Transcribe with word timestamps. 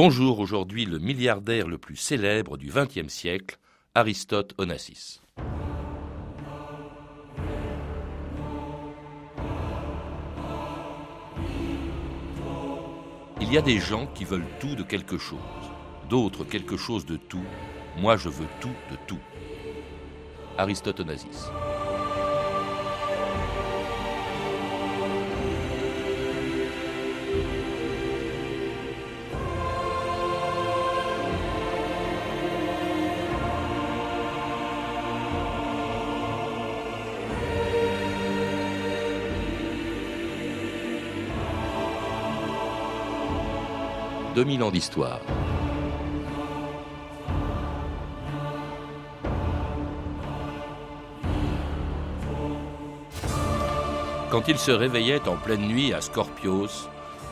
Bonjour, 0.00 0.38
aujourd'hui 0.38 0.84
le 0.84 1.00
milliardaire 1.00 1.66
le 1.66 1.76
plus 1.76 1.96
célèbre 1.96 2.56
du 2.56 2.70
XXe 2.70 3.12
siècle, 3.12 3.58
Aristote 3.96 4.54
Onassis. 4.56 5.20
Il 13.40 13.52
y 13.52 13.58
a 13.58 13.60
des 13.60 13.80
gens 13.80 14.06
qui 14.14 14.24
veulent 14.24 14.46
tout 14.60 14.76
de 14.76 14.84
quelque 14.84 15.18
chose, 15.18 15.40
d'autres 16.08 16.44
quelque 16.44 16.76
chose 16.76 17.04
de 17.04 17.16
tout. 17.16 17.44
Moi, 17.96 18.16
je 18.16 18.28
veux 18.28 18.46
tout 18.60 18.76
de 18.92 18.96
tout. 19.08 19.18
Aristote 20.58 21.00
Onassis. 21.00 21.50
2000 44.38 44.62
ans 44.62 44.70
d'histoire. 44.70 45.20
Quand 54.30 54.46
il 54.46 54.56
se 54.56 54.70
réveillait 54.70 55.26
en 55.26 55.34
pleine 55.34 55.66
nuit 55.66 55.92
à 55.92 56.00
Scorpios, 56.00 56.68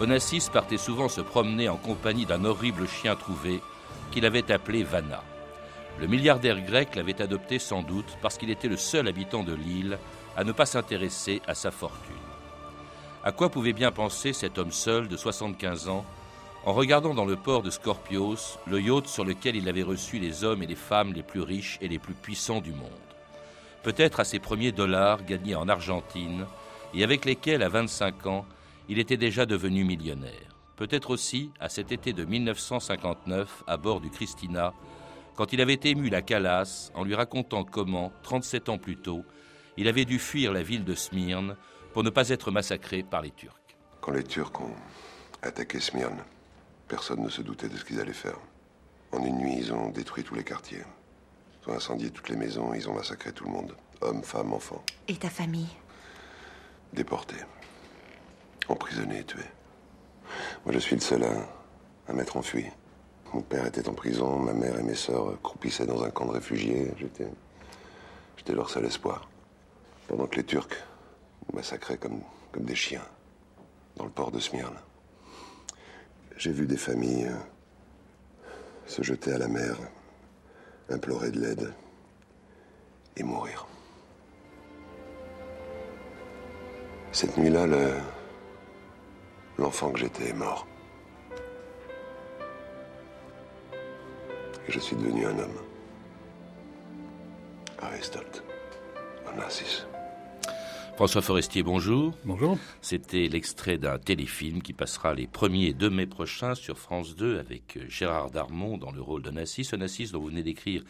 Onassis 0.01 0.49
partait 0.53 0.77
souvent 0.77 1.09
se 1.09 1.21
promener 1.21 1.69
en 1.69 1.77
compagnie 1.77 2.27
d'un 2.27 2.45
horrible 2.45 2.89
chien 2.89 3.15
trouvé 3.15 3.61
qu'il 4.11 4.27
avait 4.27 4.51
appelé 4.51 4.83
Vanna. 4.83 5.23
Le 6.01 6.09
milliardaire 6.09 6.61
grec 6.61 6.97
l'avait 6.97 7.23
adopté 7.23 7.61
sans 7.61 7.83
doute 7.83 8.19
parce 8.21 8.37
qu'il 8.37 8.51
était 8.51 8.67
le 8.67 8.77
seul 8.77 9.07
habitant 9.07 9.45
de 9.45 9.55
l'île 9.55 10.01
à 10.37 10.43
ne 10.43 10.51
pas 10.51 10.67
s'intéresser 10.67 11.41
à 11.47 11.55
sa 11.55 11.71
fortune. 11.71 12.17
À 13.23 13.31
quoi 13.31 13.49
pouvait 13.49 13.73
bien 13.73 13.93
penser 13.93 14.33
cet 14.33 14.59
homme 14.59 14.73
seul 14.73 15.07
de 15.07 15.17
75 15.17 15.89
ans 15.89 16.05
en 16.67 16.73
regardant 16.73 17.15
dans 17.15 17.25
le 17.25 17.37
port 17.37 17.63
de 17.63 17.71
Scorpios 17.71 18.59
le 18.67 18.81
yacht 18.81 19.07
sur 19.07 19.25
lequel 19.25 19.55
il 19.55 19.69
avait 19.69 19.85
reçu 19.85 20.19
les 20.19 20.43
hommes 20.43 20.65
et 20.65 20.67
les 20.67 20.75
femmes 20.75 21.13
les 21.13 21.23
plus 21.23 21.41
riches 21.41 21.79
et 21.81 21.87
les 21.87 22.01
plus 22.01 22.13
puissants 22.13 22.61
du 22.61 22.73
monde. 22.73 22.91
Peut-être 23.85 24.19
à 24.19 24.25
ses 24.25 24.41
premiers 24.41 24.73
dollars 24.73 25.25
gagnés 25.25 25.55
en 25.55 25.69
Argentine 25.69 26.45
et 26.93 27.05
avec 27.05 27.25
lesquels, 27.25 27.63
à 27.63 27.69
25 27.69 28.27
ans, 28.27 28.47
il 28.89 28.99
était 28.99 29.17
déjà 29.17 29.47
devenu 29.47 29.85
millionnaire. 29.85 30.57
Peut-être 30.75 31.11
aussi 31.11 31.53
à 31.61 31.69
cet 31.69 31.93
été 31.93 32.13
de 32.13 32.25
1959, 32.25 33.63
à 33.69 33.77
bord 33.77 34.01
du 34.01 34.11
Christina, 34.11 34.75
quand 35.37 35.53
il 35.53 35.61
avait 35.61 35.79
ému 35.85 36.09
la 36.09 36.21
Calas 36.21 36.91
en 36.95 37.05
lui 37.05 37.15
racontant 37.15 37.63
comment, 37.63 38.13
37 38.25 38.71
ans 38.71 38.79
plus 38.79 38.97
tôt, 38.97 39.25
il 39.77 39.87
avait 39.87 40.05
dû 40.05 40.19
fuir 40.19 40.53
la 40.53 40.65
ville 40.65 40.85
de 40.85 40.97
Smyrne 40.97 41.57
pour 41.93 42.03
ne 42.03 42.11
pas 42.11 42.31
être 42.31 42.51
massacré 42.51 43.05
par 43.05 43.23
les 43.23 43.31
Turcs. 43.31 43.55
Quand 44.01 44.13
les 44.13 44.25
Turcs 44.25 44.61
ont 44.61 44.75
attaqué 45.43 45.79
Smyrne, 45.79 46.25
Personne 46.89 47.23
ne 47.23 47.29
se 47.29 47.43
doutait 47.43 47.69
de 47.69 47.77
ce 47.77 47.85
qu'ils 47.85 48.01
allaient 48.01 48.13
faire. 48.13 48.39
En 49.13 49.25
une 49.25 49.39
nuit, 49.39 49.57
ils 49.59 49.73
ont 49.73 49.89
détruit 49.91 50.25
tous 50.25 50.35
les 50.35 50.45
quartiers. 50.45 50.83
Ils 51.63 51.71
ont 51.71 51.75
incendié 51.75 52.11
toutes 52.11 52.29
les 52.29 52.37
maisons, 52.37 52.75
ils 52.75 52.89
ont 52.89 52.95
massacré 52.95 53.33
tout 53.33 53.45
le 53.45 53.51
monde. 53.51 53.75
Hommes, 54.01 54.23
femmes, 54.23 54.53
enfants. 54.53 54.85
Et 55.09 55.17
ta 55.17 55.31
famille 55.31 55.69
Déportés. 56.93 57.43
Emprisonnés 58.69 59.21
et 59.21 59.25
tués. 59.25 59.41
Moi, 60.65 60.73
je 60.75 60.79
suis 60.79 60.97
le 60.97 61.01
seul 61.01 61.25
à, 61.25 61.33
à 62.09 62.13
m'être 62.13 62.37
enfui. 62.37 62.67
Mon 63.33 63.41
père 63.41 63.67
était 63.67 63.89
en 63.89 63.95
prison, 63.95 64.39
ma 64.39 64.53
mère 64.53 64.79
et 64.79 64.83
mes 64.83 64.95
sœurs 64.95 65.41
croupissaient 65.43 65.87
dans 65.87 66.05
un 66.05 66.11
camp 66.11 66.27
de 66.27 66.33
réfugiés. 66.33 66.93
J'étais. 66.99 67.29
J'étais 68.37 68.53
leur 68.53 68.71
seul 68.71 68.85
espoir. 68.85 69.29
Pendant 70.07 70.27
que 70.27 70.37
les 70.37 70.45
Turcs 70.45 70.69
massacraient 71.53 71.99
comme, 71.99 72.21
comme 72.53 72.65
des 72.65 72.77
chiens 72.77 73.03
dans 73.97 74.05
le 74.05 74.11
port 74.11 74.31
de 74.31 74.39
Smyrne. 74.39 74.77
J'ai 76.37 76.53
vu 76.53 76.67
des 76.67 76.77
familles 76.77 77.29
euh, 77.29 78.47
se 78.87 79.03
jeter 79.03 79.33
à 79.33 79.39
la 79.39 79.49
mer, 79.49 79.79
implorer 80.91 81.31
de 81.31 81.41
l'aide 81.41 81.73
et 83.17 83.23
mourir. 83.23 83.67
Cette 87.11 87.39
nuit-là, 87.39 87.67
l'enfant 89.57 89.91
que 89.91 89.99
j'étais 89.99 90.29
est 90.29 90.35
mort. 90.35 90.67
Et 94.69 94.73
je 94.73 94.79
suis 94.79 94.97
devenu 94.97 95.25
un 95.25 95.39
homme. 95.39 95.59
Aristote, 97.81 98.43
Onassis. 99.27 99.87
François 100.97 101.21
Forestier, 101.21 101.63
bonjour. 101.63 102.15
Bonjour. 102.25 102.57
C'était 102.81 103.29
l'extrait 103.29 103.77
d'un 103.77 103.99
téléfilm 103.99 104.63
qui 104.63 104.73
passera 104.73 105.13
les 105.13 105.27
1er 105.27 105.69
et 105.69 105.73
2 105.75 105.91
mai 105.91 106.07
prochains 106.07 106.55
sur 106.55 106.79
France 106.79 107.15
2 107.17 107.39
avec 107.39 107.79
Gérard 107.87 108.31
Darmon 108.31 108.79
dans 108.79 108.91
le 108.93 109.03
rôle 109.03 109.21
d'Onassis. 109.21 109.69
Onassis 109.75 110.13
dont 110.13 110.21
vous 110.21 110.29
venez 110.29 110.43
d'écrire 110.43 110.83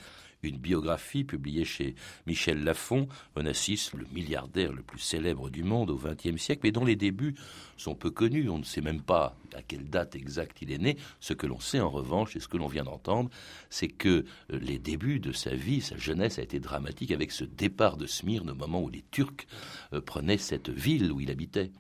une 0.43 0.59
biographie 0.59 1.25
publiée 1.25 1.65
chez 1.65 1.95
Michel 2.27 2.63
Lafon, 2.63 3.09
Onassis, 3.35 3.91
le 3.97 4.07
milliardaire 4.13 4.73
le 4.73 4.83
plus 4.83 4.99
célèbre 4.99 5.51
du 5.51 5.65
monde 5.65 5.91
au 5.91 5.97
XXe 5.97 6.41
siècle, 6.41 6.61
mais 6.65 6.73
dont 6.73 6.85
les 6.85 6.97
débuts 6.97 7.35
sont 7.77 7.95
peu 7.95 8.11
connus. 8.11 8.49
On 8.49 8.59
ne 8.59 8.65
sait 8.65 8.81
même 8.81 9.03
pas 9.03 9.37
à 9.55 9.63
quelle 9.63 9.89
date 9.89 10.15
exacte 10.15 10.63
il 10.63 10.73
est 10.73 10.79
né. 10.79 10.97
Ce 11.21 11.33
que 11.33 11.47
l'on 11.47 11.61
sait 11.61 11.81
en 11.81 11.91
revanche, 11.91 12.37
et 12.37 12.41
ce 12.41 12.49
que 12.49 12.57
l'on 12.57 12.69
vient 12.69 12.85
d'entendre, 12.85 13.31
c'est 13.71 13.89
que 13.89 14.25
euh, 14.53 14.59
les 14.61 14.79
débuts 14.79 15.21
de 15.21 15.33
sa 15.33 15.55
vie, 15.55 15.81
sa 15.81 15.97
jeunesse 15.97 16.39
a 16.39 16.43
été 16.43 16.61
dramatique 16.61 17.13
avec 17.13 17.33
ce 17.33 17.45
départ 17.45 17.97
de 17.97 18.07
Smyrne 18.07 18.51
au 18.51 18.55
moment 18.55 18.83
où 18.83 18.89
les 18.89 19.05
Turcs 19.11 19.47
euh, 19.93 20.01
prenaient 20.01 20.39
cette 20.39 20.69
ville 20.69 21.13
où 21.13 21.21
il 21.21 21.31
habitait. 21.31 21.71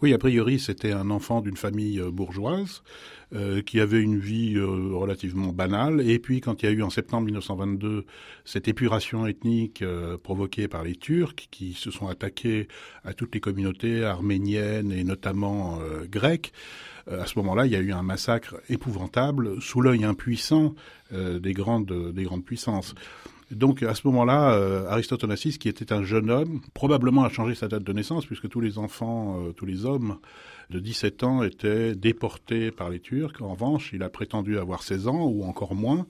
Oui, 0.00 0.14
a 0.14 0.18
priori, 0.18 0.58
c'était 0.58 0.92
un 0.92 1.10
enfant 1.10 1.40
d'une 1.40 1.56
famille 1.56 2.00
euh, 2.00 2.10
bourgeoise 2.10 2.82
euh, 3.34 3.62
qui 3.62 3.80
avait 3.80 4.00
une 4.00 4.18
vie 4.18 4.54
euh, 4.56 4.94
relativement 4.94 5.52
banale. 5.52 6.00
Et 6.08 6.18
puis, 6.18 6.40
quand 6.40 6.62
il 6.62 6.66
y 6.66 6.68
a 6.68 6.72
eu 6.72 6.82
en 6.82 6.90
septembre 6.90 7.24
1922 7.26 8.04
cette 8.44 8.68
épuration 8.68 9.26
ethnique 9.26 9.84
provoquée 10.22 10.68
par 10.68 10.82
les 10.82 10.94
Turcs 10.94 11.48
qui 11.50 11.74
se 11.74 11.90
sont 11.90 12.06
attaqués 12.08 12.68
à 13.04 13.12
toutes 13.12 13.34
les 13.34 13.40
communautés 13.40 14.04
arméniennes 14.04 14.92
et 14.92 15.04
notamment 15.04 15.80
grecques, 16.10 16.52
à 17.06 17.26
ce 17.26 17.38
moment-là, 17.38 17.66
il 17.66 17.72
y 17.72 17.76
a 17.76 17.80
eu 17.80 17.92
un 17.92 18.02
massacre 18.02 18.60
épouvantable 18.70 19.60
sous 19.60 19.82
l'œil 19.82 20.04
impuissant 20.04 20.74
des 21.12 21.52
grandes 21.52 22.12
des 22.12 22.22
grandes 22.22 22.44
puissances. 22.44 22.94
Donc 23.50 23.82
à 23.82 23.94
ce 23.94 24.06
moment-là, 24.08 24.52
euh, 24.52 24.86
Aristote 24.88 25.24
qui 25.58 25.68
était 25.68 25.92
un 25.92 26.02
jeune 26.02 26.30
homme, 26.30 26.60
probablement 26.74 27.24
a 27.24 27.30
changé 27.30 27.54
sa 27.54 27.68
date 27.68 27.82
de 27.82 27.92
naissance, 27.92 28.26
puisque 28.26 28.48
tous 28.48 28.60
les 28.60 28.78
enfants, 28.78 29.40
euh, 29.40 29.52
tous 29.52 29.64
les 29.64 29.86
hommes 29.86 30.18
de 30.70 30.80
17 30.80 31.22
ans 31.24 31.42
étaient 31.42 31.94
déportés 31.94 32.70
par 32.70 32.90
les 32.90 33.00
Turcs. 33.00 33.40
En 33.40 33.52
revanche, 33.52 33.90
il 33.94 34.02
a 34.02 34.10
prétendu 34.10 34.58
avoir 34.58 34.82
16 34.82 35.08
ans 35.08 35.24
ou 35.26 35.44
encore 35.44 35.74
moins, 35.74 36.06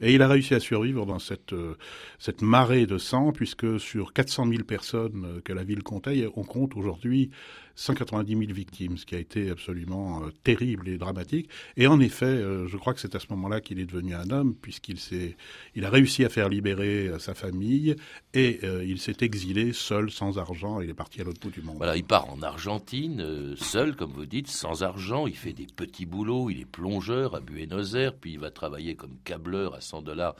et 0.00 0.14
il 0.14 0.22
a 0.22 0.28
réussi 0.28 0.54
à 0.54 0.60
survivre 0.60 1.06
dans 1.06 1.18
cette, 1.18 1.52
euh, 1.52 1.76
cette 2.18 2.42
marée 2.42 2.86
de 2.86 2.98
sang, 2.98 3.32
puisque 3.32 3.78
sur 3.78 4.12
400 4.12 4.48
000 4.48 4.64
personnes 4.64 5.24
euh, 5.26 5.40
que 5.42 5.52
la 5.52 5.62
ville 5.62 5.82
comptait, 5.82 6.28
on 6.34 6.42
compte 6.42 6.76
aujourd'hui 6.76 7.30
190 7.80 8.38
000 8.38 8.52
victimes, 8.52 8.96
ce 8.98 9.06
qui 9.06 9.14
a 9.14 9.18
été 9.18 9.50
absolument 9.50 10.22
euh, 10.22 10.30
terrible 10.44 10.88
et 10.88 10.98
dramatique. 10.98 11.48
Et 11.76 11.86
en 11.86 12.00
effet, 12.00 12.42
je 12.66 12.76
crois 12.76 12.94
que 12.94 13.00
c'est 13.00 13.14
à 13.14 13.20
ce 13.20 13.26
moment-là 13.30 13.60
qu'il 13.60 13.80
est 13.80 13.86
devenu 13.86 14.14
un 14.14 14.30
homme, 14.30 14.54
puisqu'il 14.54 14.98
s'est, 14.98 15.36
il 15.74 15.84
a 15.84 15.90
réussi 15.90 16.24
à 16.24 16.28
faire 16.28 16.48
libérer 16.48 17.10
sa 17.18 17.34
famille 17.34 17.96
et 18.34 18.60
il 18.84 19.00
s'est 19.00 19.16
exilé 19.20 19.72
seul, 19.72 20.10
sans 20.10 20.38
argent. 20.38 20.80
Il 20.80 20.90
est 20.90 20.94
parti 20.94 21.20
à 21.20 21.24
l'autre 21.24 21.40
bout 21.40 21.50
du 21.50 21.62
monde. 21.62 21.82
Il 21.96 22.04
part 22.04 22.30
en 22.30 22.42
Argentine, 22.42 23.54
seul, 23.56 23.96
comme 23.96 24.12
vous 24.12 24.26
dites, 24.26 24.48
sans 24.48 24.82
argent. 24.82 25.26
Il 25.26 25.36
fait 25.36 25.52
des 25.52 25.66
petits 25.66 26.06
boulots. 26.06 26.50
Il 26.50 26.60
est 26.60 26.70
plongeur 26.70 27.34
à 27.34 27.40
Buenos 27.40 27.94
Aires, 27.94 28.14
puis 28.14 28.32
il 28.32 28.38
va 28.38 28.50
travailler 28.50 28.94
comme 28.94 29.16
câbleur 29.24 29.74
à 29.74 29.80
100 29.80 30.02
dollars 30.02 30.34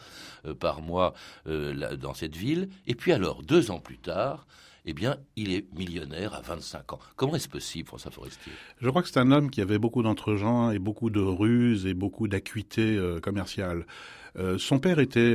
euh, 0.46 0.54
par 0.54 0.82
mois 0.82 1.14
euh, 1.46 1.96
dans 1.96 2.14
cette 2.14 2.36
ville. 2.36 2.68
Et 2.86 2.94
puis 2.94 3.12
alors, 3.12 3.42
deux 3.42 3.70
ans 3.70 3.80
plus 3.80 3.98
tard, 3.98 4.46
eh 4.84 4.92
bien, 4.92 5.16
il 5.36 5.52
est 5.52 5.66
millionnaire 5.76 6.34
à 6.34 6.40
25 6.40 6.92
ans. 6.92 6.98
Comment 7.16 7.36
est-ce 7.36 7.48
possible, 7.48 7.88
François 7.88 8.10
Forestier? 8.10 8.52
Je 8.80 8.88
crois 8.88 9.02
que 9.02 9.08
c'est 9.08 9.20
un 9.20 9.30
homme 9.30 9.50
qui 9.50 9.60
avait 9.60 9.78
beaucoup 9.78 10.02
d'entre-gens 10.02 10.70
et 10.70 10.78
beaucoup 10.78 11.10
de 11.10 11.20
ruses 11.20 11.86
et 11.86 11.94
beaucoup 11.94 12.28
d'acuité 12.28 12.96
euh, 12.96 13.20
commerciale. 13.20 13.86
son 14.58 14.78
père 14.78 15.00
était 15.00 15.34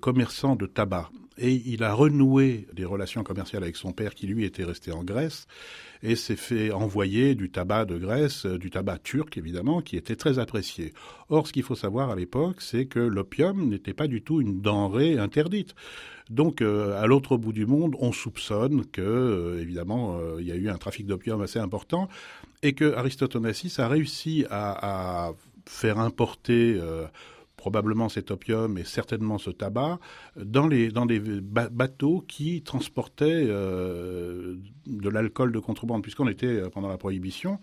commerçant 0.00 0.54
de 0.54 0.66
tabac 0.66 1.10
et 1.40 1.62
il 1.64 1.82
a 1.82 1.94
renoué 1.94 2.68
des 2.74 2.84
relations 2.84 3.24
commerciales 3.24 3.62
avec 3.62 3.76
son 3.76 3.92
père 3.92 4.14
qui 4.14 4.26
lui 4.26 4.44
était 4.44 4.64
resté 4.64 4.92
en 4.92 5.02
Grèce 5.02 5.46
et 6.02 6.14
s'est 6.14 6.36
fait 6.36 6.70
envoyer 6.70 7.34
du 7.34 7.50
tabac 7.50 7.86
de 7.86 7.96
Grèce, 7.96 8.46
euh, 8.46 8.58
du 8.58 8.70
tabac 8.70 8.98
turc 8.98 9.36
évidemment, 9.38 9.80
qui 9.80 9.96
était 9.96 10.16
très 10.16 10.38
apprécié. 10.38 10.92
Or, 11.30 11.46
ce 11.46 11.52
qu'il 11.52 11.62
faut 11.62 11.74
savoir 11.74 12.10
à 12.10 12.16
l'époque, 12.16 12.60
c'est 12.60 12.86
que 12.86 13.00
l'opium 13.00 13.68
n'était 13.68 13.94
pas 13.94 14.06
du 14.06 14.22
tout 14.22 14.40
une 14.40 14.60
denrée 14.60 15.18
interdite. 15.18 15.74
Donc, 16.28 16.60
euh, 16.60 17.00
à 17.00 17.06
l'autre 17.06 17.36
bout 17.36 17.52
du 17.52 17.66
monde, 17.66 17.96
on 17.98 18.12
soupçonne 18.12 18.84
que, 18.86 19.00
euh, 19.00 19.60
évidemment, 19.60 20.18
il 20.38 20.46
y 20.46 20.52
a 20.52 20.56
eu 20.56 20.68
un 20.68 20.76
trafic 20.76 21.06
d'opium 21.06 21.40
assez 21.40 21.58
important 21.58 22.08
et 22.62 22.74
que 22.74 22.94
Aristote 22.94 23.34
Onassis 23.36 23.74
a 23.78 23.88
réussi 23.88 24.44
à 24.50 25.32
faire 25.66 25.98
importer 25.98 26.78
probablement 27.60 28.08
cet 28.08 28.30
opium 28.30 28.78
et 28.78 28.84
certainement 28.84 29.38
ce 29.38 29.50
tabac 29.50 30.00
dans 30.36 30.66
les 30.66 30.90
dans 30.90 31.06
des 31.06 31.20
bateaux 31.20 32.24
qui 32.26 32.62
transportaient 32.62 33.44
de 33.46 35.08
l'alcool 35.08 35.52
de 35.52 35.58
contrebande 35.58 36.02
puisqu'on 36.02 36.28
était 36.28 36.62
pendant 36.70 36.88
la 36.88 36.96
prohibition. 36.96 37.58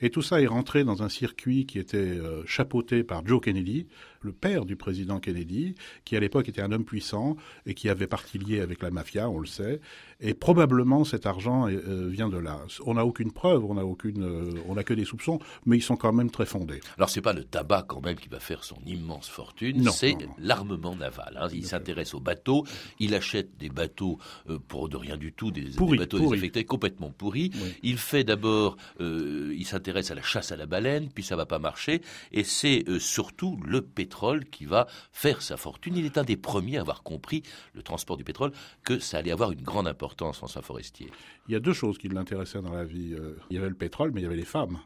Et 0.00 0.10
tout 0.10 0.22
ça 0.22 0.40
est 0.40 0.46
rentré 0.46 0.82
dans 0.82 1.02
un 1.02 1.08
circuit 1.08 1.66
qui 1.66 1.78
était 1.78 2.18
chapeauté 2.46 3.04
par 3.04 3.24
Joe 3.26 3.40
Kennedy 3.40 3.86
le 4.22 4.32
père 4.32 4.64
du 4.64 4.76
président 4.76 5.20
Kennedy, 5.20 5.74
qui 6.04 6.16
à 6.16 6.20
l'époque 6.20 6.48
était 6.48 6.62
un 6.62 6.72
homme 6.72 6.84
puissant 6.84 7.36
et 7.66 7.74
qui 7.74 7.88
avait 7.88 8.06
partie 8.06 8.38
liée 8.38 8.60
avec 8.60 8.82
la 8.82 8.90
mafia, 8.90 9.28
on 9.28 9.38
le 9.38 9.46
sait. 9.46 9.80
Et 10.20 10.34
probablement 10.34 11.04
cet 11.04 11.26
argent 11.26 11.68
euh, 11.68 12.08
vient 12.08 12.28
de 12.28 12.38
là. 12.38 12.60
On 12.86 12.94
n'a 12.94 13.04
aucune 13.04 13.32
preuve, 13.32 13.64
on 13.64 13.74
n'a 13.74 13.84
aucune, 13.84 14.22
euh, 14.22 14.62
on 14.68 14.74
n'a 14.74 14.84
que 14.84 14.94
des 14.94 15.04
soupçons, 15.04 15.40
mais 15.66 15.76
ils 15.76 15.82
sont 15.82 15.96
quand 15.96 16.12
même 16.12 16.30
très 16.30 16.46
fondés. 16.46 16.80
Alors 16.96 17.10
c'est 17.10 17.20
pas 17.20 17.32
le 17.32 17.42
tabac 17.42 17.86
quand 17.88 18.00
même 18.00 18.16
qui 18.16 18.28
va 18.28 18.38
faire 18.38 18.62
son 18.62 18.78
immense 18.86 19.28
fortune, 19.28 19.90
c'est 19.90 20.16
l'armement 20.38 20.94
naval. 20.94 21.38
Hein. 21.40 21.48
Il 21.52 21.66
s'intéresse 21.66 22.14
aux 22.14 22.20
bateaux, 22.20 22.64
il 23.00 23.14
achète 23.14 23.56
des 23.58 23.68
bateaux 23.68 24.18
euh, 24.48 24.58
pour 24.68 24.88
de 24.88 24.96
rien 24.96 25.16
du 25.16 25.32
tout, 25.32 25.50
des, 25.50 25.70
bateaux 25.96 26.20
désaffectés 26.20 26.64
complètement 26.64 27.10
pourris. 27.10 27.50
Il 27.82 27.98
fait 27.98 28.24
d'abord, 28.24 28.76
il 29.00 29.64
s'intéresse 29.66 30.10
à 30.10 30.14
la 30.14 30.22
chasse 30.22 30.52
à 30.52 30.56
la 30.56 30.66
baleine, 30.66 31.08
puis 31.12 31.24
ça 31.24 31.34
va 31.34 31.46
pas 31.46 31.58
marcher, 31.58 32.00
et 32.32 32.44
c'est 32.44 32.84
surtout 32.98 33.58
le 33.64 33.82
pétrole 33.82 34.11
qui 34.50 34.64
va 34.64 34.86
faire 35.12 35.42
sa 35.42 35.56
fortune. 35.56 35.96
Il 35.96 36.04
est 36.04 36.18
un 36.18 36.24
des 36.24 36.36
premiers 36.36 36.78
à 36.78 36.80
avoir 36.80 37.02
compris, 37.02 37.42
le 37.74 37.82
transport 37.82 38.16
du 38.16 38.24
pétrole, 38.24 38.52
que 38.84 38.98
ça 38.98 39.18
allait 39.18 39.32
avoir 39.32 39.52
une 39.52 39.62
grande 39.62 39.88
importance, 39.88 40.38
François 40.38 40.62
Forestier. 40.62 41.10
Il 41.48 41.52
y 41.52 41.56
a 41.56 41.60
deux 41.60 41.72
choses 41.72 41.98
qui 41.98 42.08
l'intéressaient 42.08 42.62
dans 42.62 42.72
la 42.72 42.84
vie. 42.84 43.14
Euh, 43.14 43.36
il 43.50 43.56
y 43.56 43.58
avait 43.58 43.68
le 43.68 43.74
pétrole, 43.74 44.12
mais 44.12 44.20
il 44.20 44.24
y 44.24 44.26
avait 44.26 44.36
les 44.36 44.44
femmes. 44.44 44.78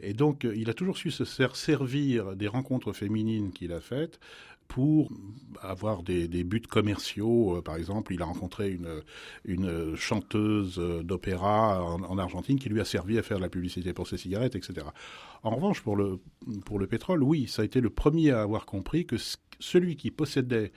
Et 0.00 0.12
donc, 0.12 0.44
euh, 0.44 0.54
il 0.56 0.70
a 0.70 0.74
toujours 0.74 0.96
su 0.96 1.10
se 1.10 1.24
servir 1.24 2.36
des 2.36 2.48
rencontres 2.48 2.92
féminines 2.92 3.52
qu'il 3.52 3.72
a 3.72 3.80
faites 3.80 4.20
pour 4.68 5.10
avoir 5.62 6.02
des, 6.02 6.28
buts 6.44 6.60
commerciaux. 6.60 7.56
Euh, 7.56 7.62
par 7.62 7.76
exemple, 7.76 8.12
il 8.12 8.22
a 8.22 8.26
rencontré 8.26 8.78
une, 9.44 9.96
chanteuse 9.96 10.78
d'opéra 10.78 11.82
en, 11.82 12.18
Argentine 12.18 12.58
qui 12.58 12.68
lui 12.68 12.80
a 12.80 12.84
servi 12.84 13.18
à 13.18 13.22
faire 13.22 13.38
de 13.38 13.42
la 13.42 13.48
publicité 13.48 13.92
pour 13.92 14.06
ses 14.06 14.18
cigarettes, 14.18 14.54
etc. 14.54 14.86
En 15.42 15.50
revanche, 15.50 15.82
pour 15.82 15.96
le, 15.96 16.20
pour 16.64 16.78
le 16.78 16.86
pétrole, 16.86 17.22
oui, 17.22 17.48
ça 17.48 17.62
a 17.62 17.64
été 17.64 17.80
le 17.80 17.90
premier 17.90 18.30
à 18.30 18.42
avoir 18.42 18.66
compris 18.66 19.06
que 19.06 19.16
celui 19.58 19.96
qui 19.96 20.10
possédait 20.10 20.72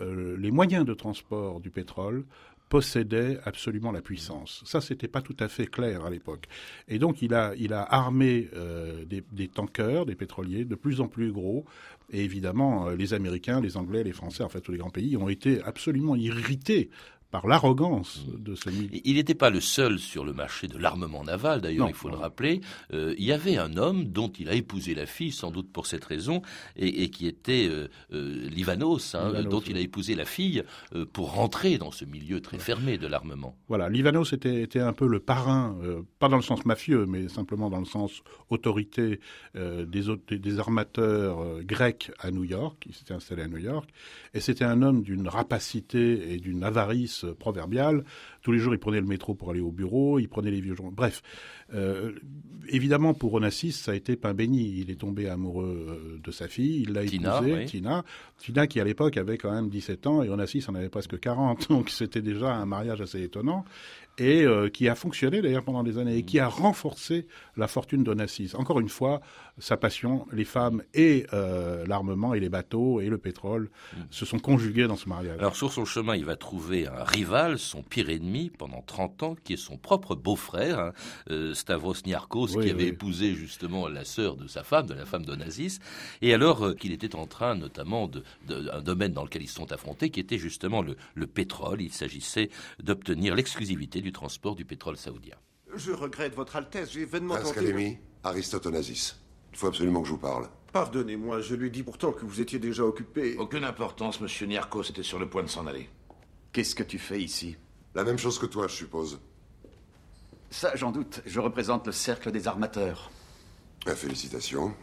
euh, 0.00 0.36
les 0.38 0.50
moyens 0.50 0.84
de 0.84 0.94
transport 0.94 1.60
du 1.60 1.70
pétrole 1.70 2.24
possédait 2.70 3.38
absolument 3.44 3.90
la 3.90 4.00
puissance. 4.00 4.62
Ça, 4.64 4.80
c'était 4.80 5.08
pas 5.08 5.20
tout 5.20 5.36
à 5.40 5.48
fait 5.48 5.66
clair 5.66 6.04
à 6.04 6.10
l'époque. 6.10 6.46
Et 6.88 7.00
donc, 7.00 7.20
il 7.20 7.34
a, 7.34 7.52
il 7.58 7.72
a 7.72 7.82
armé 7.82 8.48
euh, 8.54 9.04
des, 9.04 9.24
des, 9.32 9.48
tankers, 9.48 10.06
des 10.06 10.14
pétroliers 10.14 10.64
de 10.64 10.76
plus 10.76 11.00
en 11.00 11.08
plus 11.08 11.32
gros. 11.32 11.66
Et 12.12 12.24
évidemment, 12.24 12.86
euh, 12.86 12.94
les 12.94 13.12
Américains, 13.12 13.60
les 13.60 13.76
Anglais, 13.76 14.04
les 14.04 14.12
Français, 14.12 14.44
en 14.44 14.48
fait, 14.48 14.60
tous 14.60 14.70
les 14.70 14.78
grands 14.78 14.90
pays 14.90 15.16
ont 15.16 15.28
été 15.28 15.60
absolument 15.62 16.14
irrités 16.14 16.90
par 17.30 17.46
l'arrogance 17.46 18.24
de 18.26 18.54
ce 18.54 18.70
milieu. 18.70 18.88
Il 19.04 19.14
n'était 19.14 19.34
pas 19.34 19.50
le 19.50 19.60
seul 19.60 19.98
sur 19.98 20.24
le 20.24 20.32
marché 20.32 20.66
de 20.66 20.76
l'armement 20.76 21.22
naval, 21.22 21.60
d'ailleurs, 21.60 21.88
il 21.88 21.94
faut 21.94 22.08
le 22.08 22.16
rappeler. 22.16 22.60
Euh, 22.92 23.14
il 23.18 23.24
y 23.24 23.32
avait 23.32 23.56
un 23.56 23.76
homme 23.76 24.04
dont 24.04 24.28
il 24.28 24.48
a 24.48 24.54
épousé 24.54 24.94
la 24.94 25.06
fille, 25.06 25.30
sans 25.30 25.50
doute 25.50 25.70
pour 25.72 25.86
cette 25.86 26.04
raison, 26.04 26.42
et, 26.76 27.10
qui 27.10 27.28
était 27.28 27.68
euh, 27.70 27.88
euh, 28.12 28.48
Livanos, 28.48 29.14
hein, 29.14 29.44
dont 29.44 29.60
il 29.60 29.76
a 29.76 29.80
épousé 29.80 30.14
la 30.14 30.24
fille 30.24 30.64
pour 31.12 31.32
rentrer 31.32 31.78
dans 31.78 31.92
ce 31.92 32.04
milieu 32.04 32.40
très 32.40 32.58
fermé 32.58 32.98
de 32.98 33.06
l'armement. 33.06 33.56
Voilà, 33.68 33.88
Livanos 33.88 34.32
était, 34.32 34.62
était, 34.62 34.80
un 34.80 34.92
peu 34.92 35.06
le 35.06 35.20
parrain, 35.20 35.76
pas 36.18 36.28
dans 36.28 36.36
le 36.36 36.42
sens 36.42 36.64
mafieux, 36.64 37.06
mais 37.06 37.28
simplement 37.28 37.70
dans 37.70 37.78
le 37.78 37.84
sens 37.84 38.22
autorité 38.48 39.20
des, 39.54 40.04
des, 40.30 40.58
armateurs 40.58 41.62
grecs 41.62 42.10
à 42.18 42.30
New 42.30 42.44
York, 42.44 42.76
qui 42.80 42.92
s'était 42.92 43.14
installé 43.14 43.42
à 43.42 43.48
New 43.48 43.58
York, 43.58 43.88
et 44.34 44.40
c'était 44.40 44.64
un 44.64 44.82
homme 44.82 45.02
d'une 45.02 45.28
rapacité 45.28 46.32
et 46.32 46.38
d'une 46.38 46.64
avarice 46.64 47.19
proverbial. 47.38 48.02
Tous 48.42 48.52
les 48.52 48.58
jours, 48.58 48.74
il 48.74 48.78
prenait 48.78 49.00
le 49.00 49.06
métro 49.06 49.34
pour 49.34 49.50
aller 49.50 49.60
au 49.60 49.70
bureau, 49.70 50.18
il 50.18 50.28
prenait 50.28 50.50
les 50.50 50.60
vieux 50.60 50.74
journaux. 50.74 50.92
Bref, 50.92 51.22
euh, 51.74 52.12
évidemment, 52.68 53.14
pour 53.14 53.34
Onassis, 53.34 53.72
ça 53.72 53.92
a 53.92 53.94
été 53.94 54.16
pain 54.16 54.34
béni. 54.34 54.78
Il 54.78 54.90
est 54.90 55.00
tombé 55.00 55.28
amoureux 55.28 55.86
euh, 55.88 56.18
de 56.22 56.30
sa 56.30 56.48
fille, 56.48 56.82
il 56.82 56.92
l'a 56.92 57.02
épousée, 57.02 57.66
Tina. 57.66 58.04
Tina, 58.38 58.66
qui 58.66 58.80
à 58.80 58.84
l'époque 58.84 59.16
avait 59.16 59.38
quand 59.38 59.52
même 59.52 59.68
17 59.68 60.06
ans, 60.06 60.22
et 60.22 60.28
Onassis 60.28 60.64
en 60.68 60.74
avait 60.74 60.88
presque 60.88 61.18
40. 61.18 61.68
Donc 61.70 61.90
c'était 61.90 62.22
déjà 62.22 62.54
un 62.54 62.66
mariage 62.66 63.00
assez 63.00 63.22
étonnant 63.22 63.64
et 64.20 64.44
euh, 64.44 64.68
qui 64.68 64.88
a 64.88 64.94
fonctionné 64.94 65.40
d'ailleurs 65.40 65.64
pendant 65.64 65.82
des 65.82 65.96
années 65.98 66.16
et 66.16 66.22
qui 66.24 66.38
a 66.38 66.48
renforcé 66.48 67.26
la 67.56 67.66
fortune 67.66 68.04
d'Onassis. 68.04 68.52
Encore 68.54 68.78
une 68.78 68.90
fois, 68.90 69.22
sa 69.58 69.76
passion, 69.78 70.26
les 70.30 70.44
femmes 70.44 70.82
et 70.92 71.26
euh, 71.32 71.86
l'armement 71.86 72.34
et 72.34 72.40
les 72.40 72.50
bateaux 72.50 73.00
et 73.00 73.08
le 73.08 73.16
pétrole 73.16 73.70
se 74.10 74.26
sont 74.26 74.38
conjugués 74.38 74.86
dans 74.86 74.96
ce 74.96 75.08
mariage. 75.08 75.38
Alors 75.38 75.56
sur 75.56 75.72
son 75.72 75.86
chemin, 75.86 76.16
il 76.16 76.26
va 76.26 76.36
trouver 76.36 76.86
un 76.86 77.02
rival, 77.02 77.58
son 77.58 77.82
pire 77.82 78.10
ennemi 78.10 78.29
pendant 78.56 78.82
30 78.82 79.22
ans, 79.22 79.34
qui 79.44 79.54
est 79.54 79.56
son 79.56 79.76
propre 79.76 80.14
beau-frère, 80.14 80.78
hein, 80.78 80.92
euh, 81.30 81.54
Stavros 81.54 81.94
Niarchos, 82.06 82.46
qui 82.46 82.70
avait 82.70 82.88
épousé 82.88 83.34
justement 83.34 83.88
la 83.88 84.04
sœur 84.04 84.36
de 84.36 84.46
sa 84.46 84.62
femme, 84.62 84.86
de 84.86 84.94
la 84.94 85.04
femme 85.04 85.24
d'Onassis, 85.24 85.78
et 86.22 86.32
alors 86.34 86.74
qu'il 86.76 86.92
était 86.92 87.14
en 87.14 87.26
train 87.26 87.54
notamment 87.54 88.08
de, 88.08 88.22
un 88.72 88.82
domaine 88.82 89.12
dans 89.12 89.24
lequel 89.24 89.42
ils 89.42 89.48
se 89.48 89.56
sont 89.56 89.72
affrontés, 89.72 90.10
qui 90.10 90.20
était 90.20 90.38
justement 90.38 90.82
le, 90.82 90.96
le 91.14 91.26
pétrole. 91.26 91.82
Il 91.82 91.92
s'agissait 91.92 92.50
d'obtenir 92.82 93.34
l'exclusivité 93.34 94.00
du 94.00 94.12
transport 94.12 94.54
du 94.54 94.64
pétrole 94.64 94.96
saoudien. 94.96 95.36
Je 95.74 95.92
regrette, 95.92 96.34
Votre 96.34 96.56
Altesse, 96.56 96.92
j'ai 96.92 97.04
vainement 97.04 97.36
tenté... 97.36 97.98
Aristote 98.22 98.66
Onassis. 98.66 99.14
Il 99.52 99.58
faut 99.58 99.68
absolument 99.68 100.02
que 100.02 100.08
je 100.08 100.12
vous 100.12 100.18
parle. 100.18 100.48
Pardonnez-moi, 100.72 101.40
je 101.40 101.54
lui 101.54 101.66
ai 101.66 101.70
dit 101.70 101.82
pourtant 101.82 102.12
que 102.12 102.24
vous 102.24 102.40
étiez 102.40 102.58
déjà 102.58 102.84
occupé. 102.84 103.36
Aucune 103.38 103.64
importance, 103.64 104.20
monsieur 104.20 104.46
Niarchos 104.46 104.84
était 104.90 105.02
sur 105.02 105.18
le 105.18 105.28
point 105.28 105.42
de 105.42 105.48
s'en 105.48 105.66
aller. 105.66 105.88
Qu'est-ce 106.52 106.74
que 106.74 106.82
tu 106.82 106.98
fais 106.98 107.20
ici? 107.20 107.56
La 107.94 108.04
même 108.04 108.18
chose 108.18 108.38
que 108.38 108.46
toi, 108.46 108.68
je 108.68 108.74
suppose. 108.74 109.20
Ça, 110.50 110.74
j'en 110.74 110.90
doute. 110.90 111.22
Je 111.26 111.40
représente 111.40 111.86
le 111.86 111.92
cercle 111.92 112.30
des 112.30 112.46
armateurs. 112.48 113.10
Ah, 113.86 113.94
félicitations. 113.94 114.74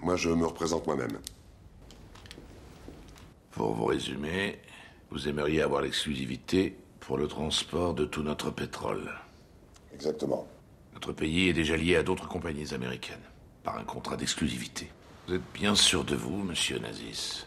Moi, 0.00 0.16
je 0.16 0.30
me 0.30 0.46
représente 0.46 0.86
moi-même. 0.86 1.18
Pour 3.50 3.74
vous 3.74 3.84
résumer, 3.86 4.60
vous 5.10 5.28
aimeriez 5.28 5.62
avoir 5.62 5.82
l'exclusivité 5.82 6.76
pour 7.00 7.18
le 7.18 7.28
transport 7.28 7.94
de 7.94 8.04
tout 8.04 8.22
notre 8.22 8.50
pétrole. 8.50 9.12
Exactement. 9.92 10.48
Notre 10.94 11.12
pays 11.12 11.48
est 11.48 11.52
déjà 11.52 11.76
lié 11.76 11.96
à 11.96 12.02
d'autres 12.02 12.28
compagnies 12.28 12.72
américaines, 12.72 13.20
par 13.62 13.78
un 13.78 13.84
contrat 13.84 14.16
d'exclusivité. 14.16 14.90
Vous 15.26 15.34
êtes 15.34 15.52
bien 15.52 15.74
sûr 15.74 16.04
de 16.04 16.16
vous, 16.16 16.42
monsieur 16.42 16.78
Nazis. 16.78 17.46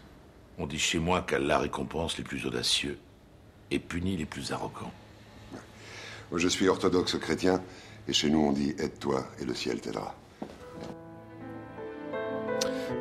On 0.57 0.67
dit 0.67 0.79
chez 0.79 1.00
moi 1.00 1.21
qu'Allah 1.21 1.59
récompense 1.59 2.17
les 2.17 2.24
plus 2.24 2.45
audacieux 2.45 3.00
et 3.69 3.79
punit 3.79 4.17
les 4.17 4.25
plus 4.25 4.51
arrogants. 4.51 4.93
Je 6.36 6.48
suis 6.48 6.67
orthodoxe 6.67 7.17
chrétien, 7.17 7.62
et 8.07 8.13
chez 8.13 8.29
nous 8.29 8.39
on 8.39 8.51
dit 8.51 8.75
aide-toi 8.77 9.25
et 9.39 9.46
le 9.46 9.53
ciel 9.53 9.79
t'aidera. 9.79 10.15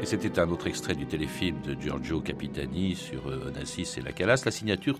Et 0.00 0.07
c'était 0.07 0.38
un 0.38 0.50
autre 0.50 0.66
extrait 0.66 0.95
du 0.95 1.07
téléfilm 1.07 1.61
de 1.62 1.81
Giorgio 1.81 2.21
Capitani 2.21 2.97
sur 2.97 3.28
euh, 3.28 3.49
Onassis 3.49 3.88
et 3.97 4.00
la 4.00 4.12
Calas, 4.12 4.43
la 4.45 4.50
signature 4.50 4.99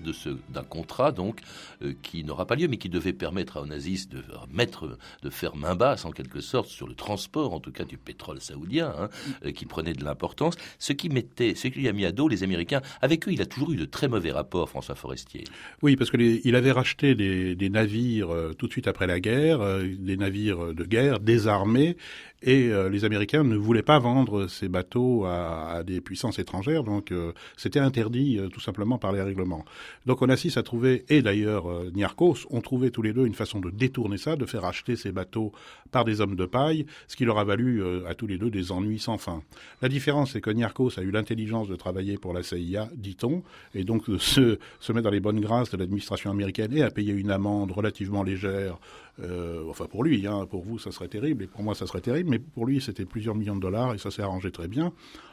d'un 0.49 0.63
contrat 0.63 1.13
donc 1.13 1.41
euh, 1.83 1.93
qui 2.03 2.25
n'aura 2.25 2.47
pas 2.47 2.55
lieu, 2.55 2.69
mais 2.69 2.77
qui 2.77 2.89
devait 2.89 3.13
permettre 3.13 3.57
à 3.57 3.63
Onassis 3.63 4.09
de 4.09 4.23
mettre, 4.51 4.97
de 5.23 5.31
faire 5.31 5.57
main 5.57 5.75
basse 5.75 6.05
en 6.05 6.13
quelque 6.13 6.41
sorte 6.41 6.69
sur 6.69 6.87
le 6.87 6.95
transport, 6.95 7.53
en 7.53 7.61
tout 7.61 7.73
cas 7.73 7.85
du 7.85 7.99
pétrole 7.99 8.41
saoudien, 8.41 8.95
hein, 8.99 9.09
euh, 9.45 9.51
qui 9.51 9.67
prenait 9.67 9.93
de 9.93 10.05
l'importance. 10.05 10.55
Ce 10.79 10.93
qui 10.93 11.09
mettait, 11.09 11.55
ce 11.55 11.69
qui 11.69 11.89
a 11.89 11.93
mis 11.93 12.05
à 12.05 12.13
dos 12.13 12.29
les 12.29 12.43
Américains. 12.43 12.81
Avec 13.03 13.29
eux, 13.29 13.33
il 13.33 13.43
a 13.43 13.47
toujours 13.47 13.73
eu 13.73 13.77
de 13.77 13.87
très 13.87 14.09
mauvais 14.09 14.31
rapports, 14.31 14.69
François 14.69 14.95
Forestier. 14.95 15.45
Oui, 15.83 15.97
parce 15.97 16.11
que 16.11 16.17
il 16.17 16.55
avait 16.55 16.73
racheté 16.73 17.15
des, 17.15 17.57
des 17.57 17.71
navires 17.71 18.29
tout 18.57 18.67
de 18.67 18.73
suite 18.73 18.89
après 18.89 19.07
la 19.07 19.21
guerre, 19.21 19.59
des 19.99 20.17
navires 20.17 20.73
de 20.73 20.85
guerre 20.85 21.21
désarmés, 21.21 21.97
et 22.43 22.71
les 22.91 23.05
Américains 23.05 23.45
ne 23.45 23.57
voulaient 23.57 23.83
pas 23.83 23.99
vendre 23.99 24.47
ces 24.47 24.69
bateaux 24.69 25.25
à, 25.25 25.83
des 25.85 26.01
puissances 26.01 26.39
étrangères, 26.39 26.85
donc 26.85 27.13
euh, 27.13 27.33
c'était 27.57 27.79
interdit 27.79 28.39
euh, 28.39 28.49
tout 28.49 28.61
simplement 28.61 28.99
par 28.99 29.13
les 29.13 29.23
règlements. 29.23 29.65
Donc 30.07 30.23
Onassis 30.23 30.53
a 30.57 30.63
trouvé, 30.63 31.05
et 31.09 31.23
d'ailleurs 31.23 31.71
euh, 31.71 31.91
Niarchos, 31.95 32.47
ont 32.51 32.61
trouvé 32.61 32.91
tous 32.91 33.03
les 33.03 33.13
deux 33.13 33.27
une 33.27 33.35
façon 33.35 33.61
de 33.61 33.71
détourner 33.71 34.19
ça, 34.19 34.37
de 34.37 34.47
faire 34.47 34.65
acheter 34.65 34.97
ces 34.97 35.13
bateaux 35.13 35.53
par 35.91 36.05
des 36.05 36.21
hommes 36.21 36.37
de 36.37 36.47
paille, 36.47 36.87
ce 37.09 37.17
qui 37.17 37.25
leur 37.25 37.39
a 37.39 37.45
valu 37.45 37.83
à 38.07 38.15
tous 38.15 38.27
les 38.27 38.39
deux 38.39 38.51
des 38.51 38.73
ennuis 38.73 38.99
sans 38.99 39.19
fin. 39.19 39.43
La 39.83 39.89
différence, 39.89 40.33
c'est 40.33 40.41
que 40.41 40.51
Niarchos 40.51 40.99
a 40.99 41.03
eu 41.03 41.11
l'intelligence 41.11 41.69
de 41.69 41.77
travailler 41.77 42.19
pour 42.19 42.33
la 42.33 42.43
CIA, 42.43 42.89
dit-on, 42.95 43.43
et 43.75 43.85
donc 43.85 44.11
de 44.11 44.19
se, 44.19 44.59
se 44.81 44.93
mettre 44.93 45.05
dans 45.05 45.11
les 45.11 45.21
bonnes 45.21 45.41
grâces 45.41 45.71
de 45.71 45.77
l'administration 45.77 46.31
américaine 46.31 46.77
et 46.77 46.83
à 46.83 46.91
payer 46.91 47.13
une 47.13 47.31
amende 47.31 47.71
relativement 47.71 48.23
légère 48.23 48.79
euh, 49.23 49.65
enfin 49.69 49.87
pour 49.87 50.05
lui, 50.05 50.27
hein, 50.27 50.47
pour 50.49 50.63
vous 50.63 50.79
ça 50.79 50.91
serait 50.91 51.09
terrible 51.09 51.45
et 51.45 51.47
pour 51.47 51.63
moi 51.63 51.75
ça 51.75 51.87
serait 51.87 52.01
terrible, 52.01 52.31
mais 52.31 52.39
pour 52.39 52.67
lui 52.67 52.81
c'était 52.81 53.05
plusieurs 53.05 53.35
millions 53.35 53.57
de 53.57 53.61
dollars 53.61 53.95
et 53.95 53.99
ça 53.99 54.11
s'est 54.11 54.23
arrangé 54.23 54.51
très 54.51 54.69
bien. 54.69 54.93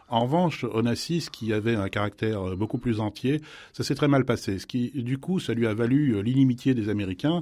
En 0.09 0.21
revanche, 0.21 0.63
Onassis, 0.63 1.27
qui 1.31 1.53
avait 1.53 1.75
un 1.75 1.89
caractère 1.89 2.49
euh, 2.49 2.55
beaucoup 2.55 2.77
plus 2.77 2.99
entier, 2.99 3.41
ça 3.71 3.83
s'est 3.83 3.95
très 3.95 4.07
mal 4.07 4.25
passé. 4.25 4.59
Ce 4.59 4.67
qui, 4.67 4.91
du 4.91 5.17
coup, 5.17 5.39
ça 5.39 5.53
lui 5.53 5.65
a 5.65 5.73
valu 5.73 6.11
euh, 6.11 6.21
l'inimitié 6.21 6.73
des 6.73 6.89
Américains 6.89 7.41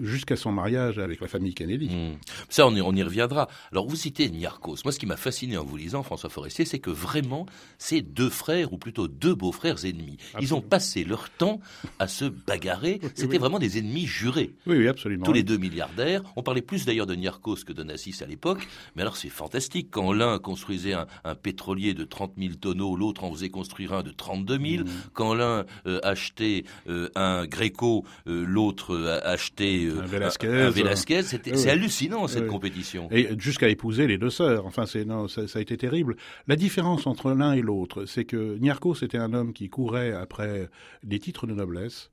jusqu'à 0.00 0.36
son 0.36 0.52
mariage 0.52 0.98
avec 0.98 1.20
la 1.20 1.28
famille 1.28 1.54
Kennedy. 1.54 1.88
Hmm. 1.88 2.16
Ça, 2.48 2.66
on 2.66 2.74
y, 2.74 2.80
on 2.80 2.92
y, 2.92 3.02
reviendra. 3.02 3.48
Alors, 3.72 3.86
vous 3.86 3.96
citez 3.96 4.30
Niarchos. 4.30 4.76
Moi, 4.84 4.92
ce 4.92 4.98
qui 4.98 5.06
m'a 5.06 5.16
fasciné 5.16 5.56
en 5.56 5.64
vous 5.64 5.76
lisant, 5.76 6.02
François 6.02 6.30
Forestier, 6.30 6.64
c'est 6.64 6.78
que 6.78 6.90
vraiment, 6.90 7.46
c'est 7.78 8.02
deux 8.02 8.30
frères, 8.30 8.72
ou 8.72 8.78
plutôt 8.78 9.08
deux 9.08 9.34
beaux-frères 9.34 9.84
ennemis. 9.84 10.16
Ils 10.40 10.54
ont 10.54 10.60
passé 10.60 11.04
leur 11.04 11.30
temps 11.30 11.60
à 11.98 12.08
se 12.08 12.24
bagarrer. 12.24 13.00
C'était 13.14 13.38
vraiment 13.38 13.58
des 13.58 13.78
ennemis 13.78 14.06
jurés. 14.06 14.54
Oui, 14.66 14.78
oui, 14.78 14.88
absolument. 14.88 15.24
Tous 15.24 15.32
les 15.32 15.42
deux 15.42 15.58
milliardaires. 15.58 16.22
On 16.36 16.42
parlait 16.42 16.62
plus 16.62 16.84
d'ailleurs 16.84 17.06
de 17.06 17.14
Niarchos 17.14 17.64
que 17.66 17.72
de 17.72 17.82
Nassis 17.82 18.22
à 18.22 18.26
l'époque. 18.26 18.66
Mais 18.96 19.02
alors, 19.02 19.16
c'est 19.16 19.28
fantastique. 19.28 19.88
Quand 19.90 20.12
l'un 20.12 20.38
construisait 20.38 20.94
un, 20.94 21.06
un, 21.24 21.34
pétrolier 21.34 21.94
de 21.94 22.04
30 22.04 22.32
000 22.38 22.54
tonneaux, 22.54 22.96
l'autre 22.96 23.24
en 23.24 23.32
faisait 23.32 23.50
construire 23.50 23.92
un 23.92 24.02
de 24.02 24.10
32 24.10 24.58
000. 24.58 24.84
Hmm. 24.84 24.88
Quand 25.12 25.34
l'un 25.34 25.64
euh, 25.86 26.00
achetait 26.02 26.64
euh, 26.88 27.08
un 27.14 27.46
Gréco, 27.46 28.04
euh, 28.26 28.44
l'autre 28.46 29.20
achetait 29.24 29.79
un 29.88 30.06
Velasquez. 30.06 30.70
Velasquez. 30.70 31.22
C'est 31.22 31.70
hallucinant 31.70 32.26
cette 32.28 32.46
compétition. 32.46 33.08
Et 33.10 33.28
jusqu'à 33.38 33.68
épouser 33.68 34.06
les 34.06 34.18
deux 34.18 34.30
sœurs. 34.30 34.66
Enfin, 34.66 34.86
c'est 34.86 35.04
non, 35.04 35.28
ça, 35.28 35.46
ça, 35.48 35.58
a 35.58 35.62
été 35.62 35.76
terrible. 35.76 36.16
La 36.48 36.56
différence 36.56 37.06
entre 37.06 37.32
l'un 37.32 37.52
et 37.52 37.62
l'autre, 37.62 38.04
c'est 38.04 38.24
que 38.24 38.58
Niarchos 38.58 39.02
était 39.02 39.18
un 39.18 39.32
homme 39.32 39.52
qui 39.52 39.68
courait 39.68 40.12
après 40.12 40.68
des 41.02 41.18
titres 41.18 41.46
de 41.46 41.54
noblesse. 41.54 42.10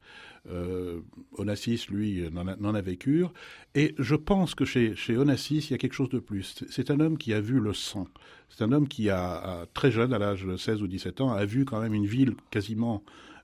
Euh, 0.49 1.01
Onassis, 1.37 1.87
lui, 1.89 2.23
n'en 2.31 2.73
avait 2.73 2.95
cure. 2.95 3.33
Et 3.75 3.95
je 3.97 4.15
pense 4.15 4.55
que 4.55 4.65
chez, 4.65 4.95
Onassis, 5.17 5.67
il 5.69 5.71
y 5.71 5.73
a 5.73 5.77
quelque 5.77 5.93
chose 5.93 6.09
de 6.09 6.19
plus. 6.19 6.63
C'est 6.69 6.89
un 6.91 6.99
homme 6.99 7.17
qui 7.17 7.33
a 7.33 7.41
vu 7.41 7.59
le 7.59 7.73
sang. 7.73 8.07
C'est 8.49 8.63
un 8.63 8.71
homme 8.71 8.87
qui, 8.87 9.09
a, 9.09 9.35
a 9.35 9.65
très 9.73 9.91
jeune, 9.91 10.13
à 10.13 10.19
l'âge 10.19 10.45
de 10.45 10.55
16 10.55 10.81
ou 10.81 10.87
17 10.87 11.21
ans, 11.21 11.31
a 11.31 11.45
vu 11.45 11.65
quand 11.65 11.81
même 11.81 11.93
une 11.93 12.05
ville 12.07 12.35
quasiment 12.49 13.03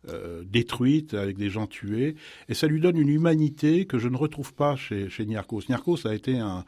euh, 0.09 0.43
détruite, 0.45 1.13
avec 1.13 1.37
des 1.37 1.49
gens 1.49 1.65
tués, 1.65 2.15
et 2.49 2.53
ça 2.53 2.67
lui 2.67 2.81
donne 2.81 2.97
une 2.97 3.07
humanité 3.07 3.85
que 3.85 3.99
je 3.99 4.09
ne 4.09 4.17
retrouve 4.17 4.53
pas 4.53 4.75
chez, 4.75 5.09
chez 5.09 5.25
Niarchos. 5.25 5.61
A 6.05 6.13
été 6.13 6.39
un, 6.39 6.65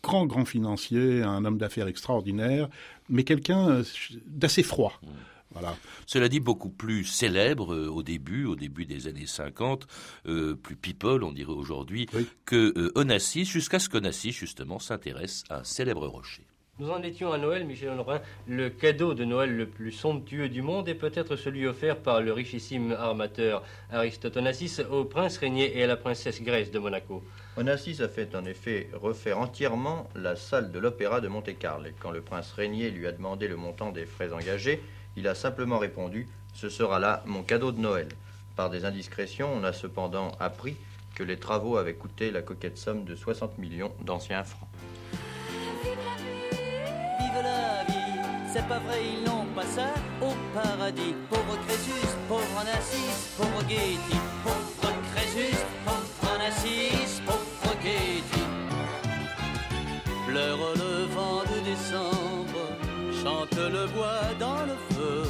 grand, 0.00 0.26
grand 0.26 0.44
financier, 0.44 1.24
un 1.24 1.44
homme 1.44 1.58
d'affaires 1.58 1.88
extraordinaire, 1.88 2.68
mais 3.08 3.24
quelqu'un 3.24 3.68
euh, 3.70 3.82
d'assez 4.26 4.62
froid. 4.62 4.92
Mmh. 5.02 5.06
Voilà. 5.52 5.76
Cela 6.06 6.28
dit, 6.28 6.40
beaucoup 6.40 6.70
plus 6.70 7.04
célèbre 7.04 7.74
euh, 7.74 7.88
au 7.88 8.02
début, 8.02 8.44
au 8.44 8.56
début 8.56 8.86
des 8.86 9.08
années 9.08 9.26
50, 9.26 9.86
euh, 10.26 10.54
plus 10.54 10.76
people, 10.76 11.24
on 11.24 11.32
dirait 11.32 11.52
aujourd'hui, 11.52 12.06
oui. 12.14 12.26
que 12.44 12.72
euh, 12.76 12.92
Onassis, 12.94 13.44
jusqu'à 13.44 13.78
ce 13.78 13.88
qu'Onassis, 13.88 14.32
justement, 14.32 14.78
s'intéresse 14.78 15.44
à 15.50 15.60
un 15.60 15.64
célèbre 15.64 16.06
rocher. 16.06 16.46
Nous 16.80 16.88
en 16.88 17.02
étions 17.02 17.30
à 17.30 17.36
Noël, 17.36 17.66
Michel 17.66 17.90
Honorin. 17.90 18.22
Le 18.48 18.70
cadeau 18.70 19.12
de 19.12 19.26
Noël 19.26 19.54
le 19.54 19.66
plus 19.66 19.92
somptueux 19.92 20.48
du 20.48 20.62
monde 20.62 20.88
est 20.88 20.94
peut-être 20.94 21.36
celui 21.36 21.66
offert 21.66 21.98
par 21.98 22.22
le 22.22 22.32
richissime 22.32 22.92
armateur 22.92 23.62
Aristote 23.90 24.38
Onassis 24.38 24.80
au 24.90 25.04
prince 25.04 25.36
régné 25.36 25.76
et 25.76 25.84
à 25.84 25.86
la 25.86 25.98
princesse 25.98 26.40
Grèce 26.40 26.70
de 26.70 26.78
Monaco. 26.78 27.22
Onassis 27.58 28.00
a 28.00 28.08
fait 28.08 28.34
en 28.34 28.46
effet 28.46 28.88
refaire 28.94 29.38
entièrement 29.38 30.08
la 30.14 30.36
salle 30.36 30.72
de 30.72 30.78
l'opéra 30.78 31.20
de 31.20 31.28
Monte-Carlo. 31.28 31.84
Et 31.84 31.94
quand 32.00 32.12
le 32.12 32.22
prince 32.22 32.50
régné 32.52 32.90
lui 32.90 33.06
a 33.06 33.12
demandé 33.12 33.46
le 33.46 33.56
montant 33.56 33.92
des 33.92 34.06
frais 34.06 34.32
engagés, 34.32 34.80
il 35.16 35.28
a 35.28 35.34
simplement 35.34 35.78
répondu 35.78 36.28
Ce 36.54 36.68
sera 36.68 36.98
là 36.98 37.22
mon 37.26 37.42
cadeau 37.42 37.72
de 37.72 37.80
Noël. 37.80 38.08
Par 38.56 38.70
des 38.70 38.84
indiscrétions, 38.84 39.48
on 39.54 39.64
a 39.64 39.72
cependant 39.72 40.32
appris 40.40 40.76
que 41.14 41.22
les 41.22 41.38
travaux 41.38 41.76
avaient 41.76 41.94
coûté 41.94 42.30
la 42.30 42.42
coquette 42.42 42.78
somme 42.78 43.04
de 43.04 43.14
60 43.14 43.58
millions 43.58 43.92
d'anciens 44.02 44.44
francs. 44.44 44.68
Vive 45.82 47.42
la 47.42 47.84
vie, 47.84 48.20
c'est 48.52 48.66
pas 48.66 48.78
vrai, 48.80 49.00
ils 49.12 49.24
n'ont 49.24 49.46
pas 49.54 49.66
ça 49.66 49.88
au 50.20 50.32
paradis. 50.54 51.14
Pauvre 51.28 51.58
Crésus, 51.66 52.08
pauvre 52.28 52.60
Onassis, 52.60 53.36
pauvre 53.36 53.60
Getty, 53.68 54.16
pauvre 54.42 54.92
Crésus, 55.14 55.56
pauvre 55.84 56.34
Onassis, 56.34 57.20
pauvre 57.26 57.74
Getty. 57.82 58.44
Pleure 60.26 60.74
le 60.76 61.04
vent 61.14 61.42
de 61.42 61.64
décembre, 61.64 62.62
chante 63.22 63.56
le 63.56 63.86
bois 63.94 64.24
dans 64.38 64.62
le 64.70 64.76
feu. 64.94 65.22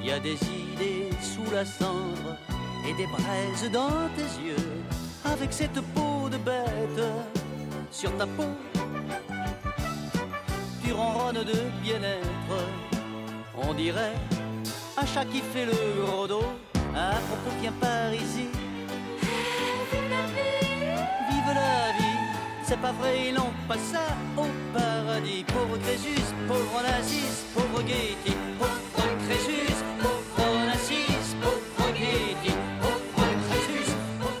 Il 0.00 0.06
y 0.06 0.12
a 0.12 0.20
des 0.20 0.38
idées 0.44 1.10
sous 1.20 1.50
la 1.52 1.64
cendre 1.64 2.36
et 2.86 2.94
des 2.94 3.06
braises 3.06 3.70
dans 3.72 4.08
tes 4.16 4.30
yeux. 4.46 4.68
Avec 5.24 5.52
cette 5.52 5.80
peau 5.94 6.28
de 6.30 6.36
bête 6.36 7.04
sur 7.90 8.14
ta 8.16 8.26
peau, 8.26 8.52
tu 10.82 10.92
ronronnes 10.92 11.44
de 11.44 11.60
bien-être. 11.82 12.56
On 13.56 13.72
dirait 13.74 14.16
un 14.96 15.06
chat 15.06 15.24
qui 15.24 15.40
fait 15.40 15.66
le 15.66 16.04
gros 16.04 16.26
dos. 16.26 16.44
À 16.94 17.16
propos, 17.28 17.56
viens 17.60 17.72
par 17.80 18.12
ici. 18.14 18.46
Vive 21.30 21.52
la 21.60 21.92
vie, 21.98 22.20
c'est 22.66 22.80
pas 22.80 22.92
vrai, 22.92 23.28
ils 23.28 23.34
n'ont 23.34 23.52
pas 23.68 23.78
ça 23.92 24.06
au 24.36 24.46
paradis. 24.72 25.44
Pauvre 25.44 25.78
Crésus, 25.78 26.24
pauvre 26.48 26.78
Onassis, 26.78 27.44
pauvre 27.54 27.80
Getty, 27.86 28.36
pauvre 28.58 29.06
Crésus, 29.28 29.74
pauvre 30.00 30.62
Onassis, 30.62 31.36
pauvre 31.42 31.94
Getty, 31.94 32.54
pauvre 32.80 33.26
Crésus. 33.48 33.92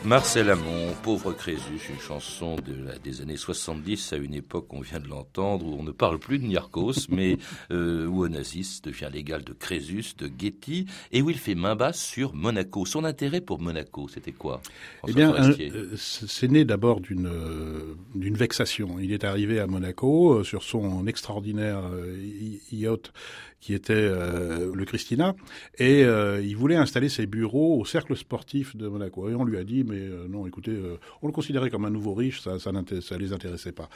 Marcel 0.04 0.50
Amont, 0.50 0.73
Pauvre 1.04 1.34
Crésus, 1.34 1.90
une 1.90 2.00
chanson 2.00 2.56
de 2.56 2.72
la, 2.82 2.98
des 2.98 3.20
années 3.20 3.36
70, 3.36 4.14
à 4.14 4.16
une 4.16 4.32
époque, 4.32 4.72
on 4.72 4.80
vient 4.80 5.00
de 5.00 5.06
l'entendre, 5.06 5.66
où 5.66 5.76
on 5.78 5.82
ne 5.82 5.90
parle 5.90 6.18
plus 6.18 6.38
de 6.38 6.46
Niarchos, 6.46 6.94
mais 7.10 7.36
euh, 7.70 8.06
où 8.06 8.24
Onassis 8.24 8.80
devient 8.82 9.10
l'égal 9.12 9.44
de 9.44 9.52
Crésus, 9.52 10.14
de 10.16 10.30
Getty, 10.38 10.86
et 11.12 11.20
où 11.20 11.28
il 11.28 11.36
fait 11.36 11.54
main 11.54 11.76
basse 11.76 12.02
sur 12.02 12.34
Monaco. 12.34 12.86
Son 12.86 13.04
intérêt 13.04 13.42
pour 13.42 13.60
Monaco, 13.60 14.08
c'était 14.08 14.32
quoi 14.32 14.62
Eh 15.06 15.12
bien, 15.12 15.34
euh, 15.34 15.94
c'est 15.98 16.50
né 16.50 16.64
d'abord 16.64 17.02
d'une 17.02 17.26
euh, 17.26 17.96
d'une 18.14 18.36
vexation. 18.36 18.96
Il 18.98 19.12
est 19.12 19.24
arrivé 19.24 19.60
à 19.60 19.66
Monaco 19.66 20.38
euh, 20.38 20.42
sur 20.42 20.62
son 20.62 21.06
extraordinaire 21.06 21.82
euh, 21.92 22.16
yacht 22.72 23.12
qui 23.64 23.72
était 23.72 23.94
euh, 23.94 24.74
le 24.74 24.84
Christina, 24.84 25.34
et 25.78 26.04
euh, 26.04 26.42
il 26.44 26.54
voulait 26.54 26.76
installer 26.76 27.08
ses 27.08 27.24
bureaux 27.24 27.80
au 27.80 27.86
cercle 27.86 28.14
sportif 28.14 28.76
de 28.76 28.86
Monaco. 28.88 29.30
Et 29.30 29.34
on 29.34 29.42
lui 29.42 29.56
a 29.56 29.64
dit, 29.64 29.84
mais 29.84 30.00
euh, 30.00 30.28
non, 30.28 30.46
écoutez, 30.46 30.76
on 31.22 31.26
le 31.26 31.32
considérait 31.32 31.70
comme 31.70 31.86
un 31.86 31.90
nouveau 31.90 32.12
riche, 32.12 32.42
ça, 32.42 32.58
ça, 32.58 32.70
ça 33.00 33.16
les 33.16 33.32
intéressait 33.32 33.72
pas. 33.72 33.88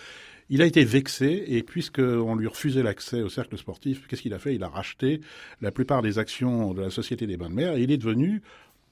Il 0.49 0.63
a 0.63 0.65
été 0.65 0.85
vexé, 0.85 1.45
et 1.49 1.63
puisqu'on 1.63 2.35
lui 2.35 2.47
refusait 2.47 2.83
l'accès 2.83 3.21
au 3.21 3.29
cercle 3.29 3.59
sportif, 3.59 4.07
qu'est-ce 4.07 4.23
qu'il 4.23 4.33
a 4.33 4.39
fait? 4.39 4.55
Il 4.55 4.63
a 4.63 4.69
racheté 4.69 5.21
la 5.61 5.71
plupart 5.71 6.01
des 6.01 6.19
actions 6.19 6.73
de 6.73 6.81
la 6.81 6.89
Société 6.89 7.27
des 7.27 7.37
Bains 7.37 7.51
de 7.51 7.55
Mer, 7.55 7.77
et 7.77 7.83
il 7.83 7.91
est 7.91 7.99
devenu 7.99 8.41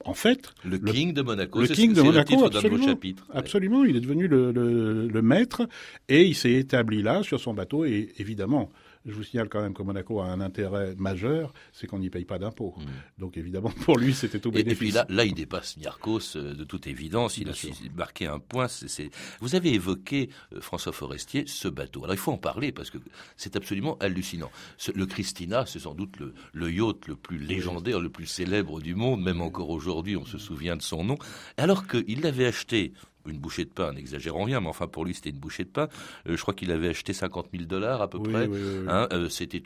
en 0.07 0.13
fait, 0.13 0.53
le, 0.63 0.77
le 0.77 0.91
King 0.91 1.13
de 1.13 1.21
Monaco, 1.21 1.61
le 1.61 1.67
King 1.67 1.93
de 1.93 2.01
Monaco, 2.01 2.45
absolument, 2.45 2.85
chapitre, 2.85 3.25
absolument, 3.33 3.83
il 3.83 3.95
est 3.95 4.01
devenu 4.01 4.27
le, 4.27 4.51
le, 4.51 5.07
le 5.07 5.21
maître 5.21 5.67
et 6.07 6.25
il 6.25 6.35
s'est 6.35 6.53
établi 6.53 7.01
là 7.01 7.23
sur 7.23 7.39
son 7.39 7.53
bateau 7.53 7.85
et 7.85 8.13
évidemment, 8.17 8.69
je 9.07 9.13
vous 9.13 9.23
signale 9.23 9.47
quand 9.47 9.61
même 9.61 9.73
que 9.73 9.81
Monaco 9.81 10.19
a 10.19 10.25
un 10.25 10.41
intérêt 10.41 10.93
majeur, 10.97 11.53
c'est 11.71 11.87
qu'on 11.87 11.99
n'y 11.99 12.09
paye 12.09 12.25
pas 12.25 12.39
d'impôts. 12.39 12.75
Mmh. 12.77 12.83
Donc 13.19 13.37
évidemment, 13.37 13.69
pour 13.85 13.97
lui, 13.97 14.13
c'était 14.13 14.39
tout 14.39 14.51
bénéfice. 14.51 14.73
Et, 14.73 14.75
puis 14.75 14.91
là, 14.91 15.05
là, 15.09 15.23
il 15.23 15.33
dépasse 15.33 15.77
Niarchos 15.77 16.35
euh, 16.35 16.53
de 16.53 16.63
toute 16.65 16.87
évidence. 16.87 17.37
Il 17.37 17.45
Bien 17.45 17.53
a 17.53 17.55
sûr. 17.55 17.73
marqué 17.95 18.27
un 18.27 18.39
point. 18.39 18.67
C 18.67 18.85
est, 18.85 18.89
c 18.89 19.03
est... 19.05 19.11
Vous 19.39 19.55
avez 19.55 19.73
évoqué, 19.73 20.29
euh, 20.53 20.59
François 20.59 20.91
Forestier, 20.91 21.45
ce 21.47 21.69
bateau. 21.69 22.03
Alors 22.03 22.15
il 22.15 22.19
faut 22.19 22.33
en 22.33 22.37
parler 22.37 22.71
parce 22.71 22.89
que 22.89 22.97
c'est 23.37 23.55
absolument 23.55 23.97
hallucinant. 23.99 24.51
Ce, 24.77 24.91
le 24.91 25.05
Christina, 25.05 25.65
c'est 25.65 25.79
sans 25.79 25.93
doute 25.93 26.17
le, 26.19 26.33
le, 26.53 26.71
yacht 26.71 27.07
le 27.07 27.15
plus 27.15 27.37
légendaire, 27.37 28.01
le 28.01 28.09
plus 28.09 28.25
célèbre 28.25 28.81
du 28.81 28.93
monde. 28.93 29.21
Même 29.21 29.41
encore 29.41 29.69
aujourd'hui, 29.69 29.96
on 30.15 30.25
se 30.25 30.37
souvient 30.37 30.75
de 30.75 30.81
son 30.81 31.03
nom. 31.03 31.17
Alors 31.57 31.87
qu'il 31.87 32.21
l'avait 32.21 32.45
acheté 32.45 32.93
une 33.29 33.39
bouchée 33.39 33.65
de 33.65 33.69
pain, 33.69 33.93
n'exagérons 33.93 34.43
rien, 34.43 34.61
mais 34.61 34.67
enfin 34.67 34.87
pour 34.87 35.05
lui 35.05 35.13
c'était 35.13 35.29
une 35.29 35.39
bouchée 35.39 35.63
de 35.63 35.69
pain. 35.69 35.87
Euh, 36.27 36.35
je 36.35 36.41
crois 36.41 36.53
qu'il 36.53 36.71
avait 36.71 36.89
acheté 36.89 37.13
50 37.13 37.47
000 37.51 37.65
dollars 37.65 38.01
à 38.01 38.09
peu 38.09 38.17
oui, 38.17 38.31
près. 38.31 38.47
Oui, 38.47 38.59
oui, 38.61 38.85
hein, 38.87 39.07
euh, 39.11 39.29
c'était 39.29 39.61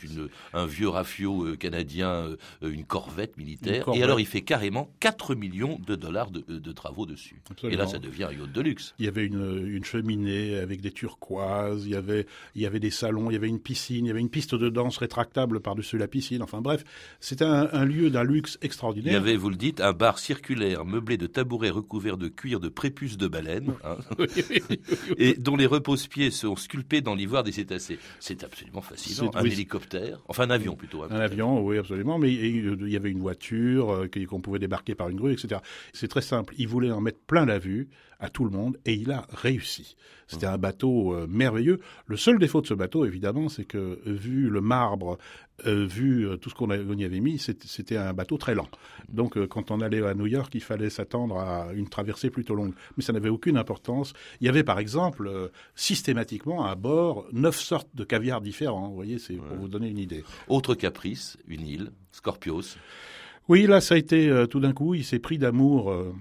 un 0.53 0.65
vieux 0.65 0.89
rafio 0.89 1.45
euh, 1.45 1.55
canadien, 1.55 2.35
une 2.61 2.85
corvette 2.85 3.37
militaire. 3.37 3.75
Une 3.75 3.83
corvette. 3.83 4.01
Et 4.01 4.03
alors 4.03 4.19
il 4.19 4.25
fait 4.25 4.41
carrément 4.41 4.91
4 4.99 5.35
millions 5.35 5.79
de 5.85 5.95
dollars 5.95 6.31
de, 6.31 6.41
de 6.41 6.71
travaux 6.71 7.05
dessus. 7.05 7.41
Absolument. 7.49 7.73
Et 7.73 7.77
là 7.77 7.87
ça 7.87 7.99
devient 7.99 8.25
un 8.25 8.31
yacht 8.31 8.51
de 8.51 8.61
luxe. 8.61 8.93
Il 8.99 9.05
y 9.05 9.07
avait 9.07 9.25
une, 9.25 9.67
une, 9.67 9.83
cheminée 9.83 10.57
avec 10.57 10.81
des 10.81 10.91
turquoises, 10.91 11.85
il 11.85 11.91
y, 11.91 11.95
avait, 11.95 12.25
il 12.55 12.61
y 12.61 12.65
avait 12.65 12.79
des 12.79 12.91
salons, 12.91 13.29
il 13.29 13.33
y 13.33 13.37
avait 13.37 13.47
une 13.47 13.59
piscine, 13.59 14.05
il 14.05 14.07
y 14.07 14.11
avait 14.11 14.19
une 14.19 14.29
piste 14.29 14.55
de 14.55 14.69
danse 14.69 14.97
rétractable 14.97 15.59
par-dessus 15.59 15.97
la 15.97 16.07
piscine. 16.07 16.41
Enfin 16.41 16.61
bref, 16.61 16.83
c'était 17.19 17.45
un, 17.45 17.69
un, 17.71 17.85
lieu 17.85 18.09
d'un 18.09 18.23
luxe 18.23 18.57
extraordinaire. 18.61 19.11
Il 19.11 19.15
y 19.15 19.17
avait, 19.17 19.35
vous 19.35 19.49
le 19.49 19.55
dites, 19.55 19.81
un 19.81 19.93
bar 19.93 20.19
circulaire 20.19 20.85
meublé 20.85 21.17
de 21.17 21.27
tabourets 21.27 21.69
recouverts 21.69 22.17
de 22.17 22.27
cuir 22.27 22.59
de 22.59 22.69
prépuce 22.69 23.17
de 23.17 23.27
baleine. 23.27 23.50
Hein, 23.84 23.98
et 25.17 25.34
dont 25.34 25.55
les 25.55 25.65
repose-pieds 25.65 26.31
sont 26.31 26.55
sculptés 26.55 27.01
dans 27.01 27.15
l'ivoire 27.15 27.43
des 27.43 27.51
cétacés. 27.51 28.00
C'est 28.20 28.43
absolument 28.43 28.81
fascinant. 28.81 29.31
Un 29.34 29.43
oui, 29.43 29.51
hélicoptère, 29.51 30.20
enfin 30.27 30.43
un 30.43 30.50
avion 30.50 30.75
plutôt. 30.75 31.03
Un, 31.03 31.12
un 31.12 31.20
avion, 31.20 31.63
oui, 31.63 31.77
absolument. 31.77 32.17
Mais 32.17 32.31
il 32.31 32.89
y 32.89 32.96
avait 32.96 33.12
une 33.12 33.22
voiture 33.22 33.91
euh, 33.91 34.08
qu'on 34.27 34.41
pouvait 34.41 34.60
débarquer 34.60 34.96
par 34.96 35.10
une 35.10 35.17
grue, 35.17 35.34
etc. 35.34 35.62
C'est 35.93 36.08
très 36.08 36.22
simple. 36.22 36.53
Il 36.58 36.67
voulait 36.67 36.91
en 36.91 37.01
mettre 37.01 37.20
plein 37.20 37.46
la 37.46 37.60
vue 37.60 37.89
à 38.21 38.29
tout 38.29 38.45
le 38.45 38.51
monde 38.51 38.77
et 38.85 38.93
il 38.93 39.11
a 39.11 39.25
réussi. 39.29 39.97
C'était 40.27 40.45
un 40.45 40.57
bateau 40.57 41.13
euh, 41.13 41.27
merveilleux. 41.27 41.81
Le 42.05 42.15
seul 42.15 42.39
défaut 42.39 42.61
de 42.61 42.67
ce 42.67 42.73
bateau, 42.73 43.03
évidemment, 43.03 43.49
c'est 43.49 43.65
que 43.65 43.99
vu 44.05 44.49
le 44.49 44.61
marbre, 44.61 45.17
euh, 45.65 45.85
vu 45.85 46.25
euh, 46.25 46.37
tout 46.37 46.49
ce 46.49 46.55
qu'on 46.55 46.69
y 46.69 47.03
avait 47.03 47.19
mis, 47.19 47.37
c'était 47.37 47.97
un 47.97 48.13
bateau 48.13 48.37
très 48.37 48.55
lent. 48.55 48.69
Donc 49.09 49.37
euh, 49.37 49.45
quand 49.45 49.71
on 49.71 49.81
allait 49.81 50.05
à 50.05 50.13
New 50.13 50.27
York, 50.27 50.53
il 50.55 50.61
fallait 50.61 50.89
s'attendre 50.89 51.37
à 51.37 51.73
une 51.73 51.89
traversée 51.89 52.29
plutôt 52.29 52.55
longue. 52.55 52.73
Mais 52.95 53.03
ça 53.03 53.11
n'avait 53.11 53.29
aucune 53.29 53.57
importance. 53.57 54.13
Il 54.39 54.45
y 54.45 54.49
avait 54.49 54.63
par 54.63 54.79
exemple 54.79 55.27
euh, 55.27 55.49
systématiquement 55.75 56.65
à 56.65 56.75
bord 56.75 57.25
neuf 57.33 57.59
sortes 57.59 57.89
de 57.93 58.03
caviar 58.03 58.39
différents. 58.39 58.87
Vous 58.87 58.95
voyez, 58.95 59.19
c'est 59.19 59.35
pour 59.35 59.57
vous 59.57 59.67
donner 59.67 59.89
une 59.89 59.99
idée. 59.99 60.23
Autre 60.47 60.75
caprice, 60.75 61.37
une 61.47 61.67
île, 61.67 61.91
Scorpios. 62.11 62.77
Oui, 63.47 63.65
là, 63.67 63.81
ça 63.81 63.95
a 63.95 63.97
été 63.97 64.29
euh, 64.29 64.45
tout 64.45 64.59
d'un 64.59 64.73
coup, 64.73 64.93
il 64.93 65.03
s'est 65.03 65.19
pris 65.19 65.37
d'amour 65.37 65.91
euh, 65.91 66.13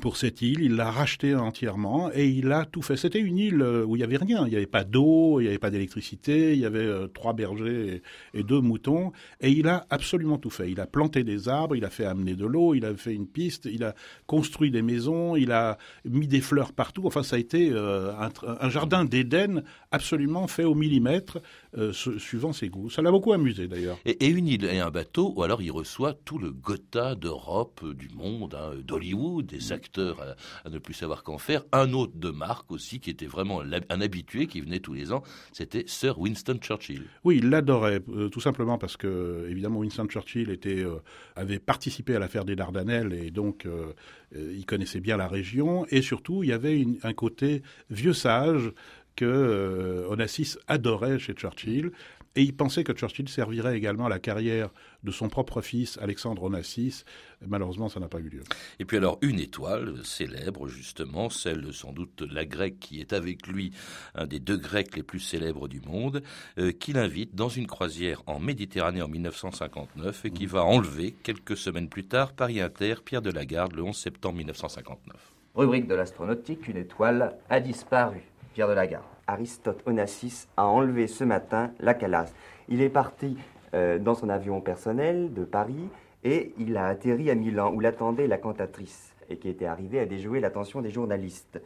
pour 0.00 0.16
cette 0.16 0.42
île, 0.42 0.60
il 0.60 0.76
l'a 0.76 0.90
rachetée 0.90 1.34
entièrement 1.34 2.10
et 2.12 2.28
il 2.28 2.52
a 2.52 2.64
tout 2.64 2.82
fait. 2.82 2.96
C'était 2.96 3.20
une 3.20 3.38
île 3.38 3.62
euh, 3.62 3.84
où 3.84 3.96
il 3.96 3.98
n'y 3.98 4.04
avait 4.04 4.16
rien, 4.16 4.46
il 4.46 4.50
n'y 4.50 4.56
avait 4.56 4.66
pas 4.66 4.84
d'eau, 4.84 5.40
il 5.40 5.44
n'y 5.44 5.48
avait 5.48 5.58
pas 5.58 5.70
d'électricité, 5.70 6.52
il 6.52 6.60
y 6.60 6.66
avait 6.66 6.78
euh, 6.78 7.08
trois 7.08 7.32
bergers 7.32 8.02
et, 8.34 8.38
et, 8.38 8.42
deux 8.42 8.60
moutons 8.60 9.12
et 9.40 9.50
il 9.50 9.66
a 9.68 9.86
absolument 9.90 10.38
tout 10.38 10.50
fait. 10.50 10.70
Il 10.70 10.80
a 10.80 10.86
planté 10.86 11.24
des 11.24 11.48
arbres, 11.48 11.76
il 11.76 11.84
a 11.84 11.90
fait 11.90 12.04
amener 12.04 12.34
de 12.34 12.46
l'eau, 12.46 12.74
il 12.74 12.84
a 12.84 12.94
fait 12.94 13.14
une 13.14 13.26
piste, 13.26 13.68
il 13.70 13.84
a 13.84 13.94
construit 14.26 14.70
des 14.70 14.82
maisons, 14.82 15.36
il 15.36 15.52
a 15.52 15.78
mis 16.04 16.28
des 16.28 16.40
fleurs 16.40 16.72
partout. 16.72 17.02
Enfin, 17.06 17.22
ça 17.22 17.36
a 17.36 17.38
été 17.38 17.70
euh, 17.72 18.12
un, 18.12 18.30
un, 18.60 18.70
jardin 18.70 19.04
d'Éden 19.04 19.62
absolument 19.90 20.46
fait 20.46 20.64
au 20.64 20.74
millimètre 20.74 21.38
euh, 21.76 21.92
suivant 21.92 22.52
ses 22.52 22.68
goûts. 22.68 22.90
Ça 22.90 23.02
l'a 23.02 23.10
beaucoup 23.10 23.32
amusé 23.32 23.68
d'ailleurs. 23.68 23.98
Et, 24.04 24.26
et, 24.26 24.28
une 24.28 24.46
île 24.46 24.64
et 24.64 24.78
un 24.78 24.90
bateau, 24.90 25.32
ou 25.36 25.42
alors 25.42 25.62
il 25.62 25.70
reçoit 25.70 26.14
tout 26.14 26.38
le 26.38 26.52
Gotha 26.52 27.14
d'Europe, 27.14 27.84
du 27.94 28.08
monde, 28.14 28.54
hein, 28.54 28.76
d'Hollywood, 28.84 29.46
des 29.46 29.72
acteurs 29.72 29.87
à, 29.96 30.68
ne 30.68 30.78
plus 30.78 30.94
savoir 30.94 31.22
qu'en 31.22 31.38
faire. 31.38 31.64
Un 31.72 31.92
autre 31.92 32.12
de 32.16 32.30
marque 32.30 32.70
aussi, 32.70 33.00
qui 33.00 33.10
était 33.10 33.26
vraiment 33.26 33.60
un 33.60 34.00
habitué, 34.00 34.46
qui 34.46 34.60
venait 34.60 34.80
tous 34.80 34.94
les 34.94 35.12
ans, 35.12 35.22
c'était 35.52 35.84
Sir 35.86 36.18
Winston 36.18 36.58
Churchill. 36.60 37.04
Oui, 37.24 37.38
il 37.38 37.50
l'adorait, 37.50 38.00
euh, 38.10 38.28
tout 38.28 38.40
simplement 38.40 38.78
parce 38.78 38.96
que, 38.96 39.46
évidemment, 39.50 39.80
Winston 39.80 40.06
Churchill 40.06 40.58
euh, 40.66 40.98
avait 41.36 41.58
participé 41.58 42.14
à 42.14 42.18
l'affaire 42.18 42.44
des 42.44 42.56
Dardanelles 42.56 43.12
et 43.12 43.30
donc 43.30 43.66
euh, 43.66 43.92
il 44.34 44.66
connaissait 44.66 45.00
bien 45.00 45.16
la 45.16 45.28
région. 45.28 45.86
Et 45.90 46.02
surtout, 46.02 46.42
il 46.42 46.50
y 46.50 46.52
avait 46.52 46.84
un 47.02 47.12
côté 47.12 47.62
vieux 47.90 48.12
sage 48.12 48.72
que 49.16 50.06
Onassis 50.08 50.56
adorait 50.68 51.18
chez 51.18 51.32
Churchill. 51.32 51.90
Et 52.36 52.42
il 52.42 52.54
pensait 52.54 52.84
que 52.84 52.92
Churchill 52.92 53.28
servirait 53.28 53.76
également 53.76 54.06
à 54.06 54.08
la 54.08 54.18
carrière 54.18 54.70
de 55.02 55.10
son 55.10 55.28
propre 55.28 55.60
fils, 55.60 55.98
Alexandre 56.00 56.44
Onassis. 56.44 57.04
Malheureusement, 57.46 57.88
ça 57.88 58.00
n'a 58.00 58.08
pas 58.08 58.18
eu 58.18 58.28
lieu. 58.28 58.42
Et 58.78 58.84
puis 58.84 58.96
alors, 58.96 59.18
une 59.22 59.38
étoile 59.38 60.04
célèbre, 60.04 60.68
justement, 60.68 61.30
celle 61.30 61.72
sans 61.72 61.92
doute 61.92 62.22
la 62.22 62.44
grecque 62.44 62.78
qui 62.78 63.00
est 63.00 63.12
avec 63.12 63.46
lui, 63.46 63.72
un 64.14 64.26
des 64.26 64.40
deux 64.40 64.56
grecs 64.56 64.94
les 64.96 65.02
plus 65.02 65.20
célèbres 65.20 65.68
du 65.68 65.80
monde, 65.80 66.22
euh, 66.58 66.72
qui 66.72 66.92
l'invite 66.92 67.34
dans 67.34 67.48
une 67.48 67.66
croisière 67.66 68.22
en 68.26 68.38
Méditerranée 68.38 69.02
en 69.02 69.08
1959 69.08 70.24
et 70.24 70.30
qui 70.30 70.46
va 70.46 70.64
enlever, 70.64 71.14
quelques 71.22 71.56
semaines 71.56 71.88
plus 71.88 72.06
tard, 72.06 72.32
Paris 72.32 72.60
Inter, 72.60 72.96
Pierre 73.04 73.22
de 73.22 73.30
Lagarde, 73.30 73.74
le 73.74 73.82
11 73.82 73.96
septembre 73.96 74.36
1959. 74.36 75.16
Rubrique 75.54 75.88
de 75.88 75.94
l'astronautique, 75.94 76.68
une 76.68 76.76
étoile 76.76 77.36
a 77.50 77.60
disparu. 77.60 78.20
Pierre 78.54 78.68
de 78.68 78.74
Lagarde. 78.74 79.17
Aristote 79.28 79.82
Onassis 79.86 80.48
a 80.56 80.66
enlevé 80.66 81.06
ce 81.06 81.22
matin 81.22 81.70
la 81.78 81.94
Calas. 81.94 82.32
Il 82.68 82.80
est 82.80 82.88
parti 82.88 83.36
euh, 83.74 83.98
dans 83.98 84.14
son 84.14 84.30
avion 84.30 84.60
personnel 84.60 85.32
de 85.34 85.44
Paris 85.44 85.90
et 86.24 86.54
il 86.58 86.76
a 86.76 86.86
atterri 86.86 87.30
à 87.30 87.34
Milan 87.34 87.72
où 87.72 87.80
l'attendait 87.80 88.26
la 88.26 88.38
cantatrice 88.38 89.14
et 89.28 89.36
qui 89.36 89.48
était 89.50 89.66
arrivée 89.66 90.00
à 90.00 90.06
déjouer 90.06 90.40
l'attention 90.40 90.80
des 90.80 90.90
journalistes. 90.90 91.60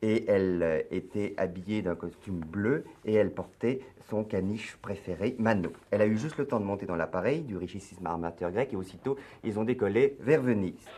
Et 0.00 0.28
elle 0.28 0.62
euh, 0.62 0.80
était 0.90 1.34
habillée 1.36 1.82
d'un 1.82 1.94
costume 1.94 2.40
bleu 2.40 2.84
et 3.04 3.12
elle 3.14 3.32
portait 3.32 3.80
son 4.08 4.24
caniche 4.24 4.76
préféré, 4.80 5.36
Mano. 5.38 5.72
Elle 5.90 6.00
a 6.00 6.06
eu 6.06 6.16
juste 6.16 6.38
le 6.38 6.46
temps 6.46 6.58
de 6.58 6.64
monter 6.64 6.86
dans 6.86 6.96
l'appareil 6.96 7.42
du 7.42 7.58
richissime 7.58 8.06
armateur 8.06 8.50
grec 8.50 8.70
et 8.72 8.76
aussitôt 8.76 9.16
ils 9.44 9.58
ont 9.58 9.64
décollé 9.64 10.16
vers 10.20 10.40
Venise. 10.40 10.88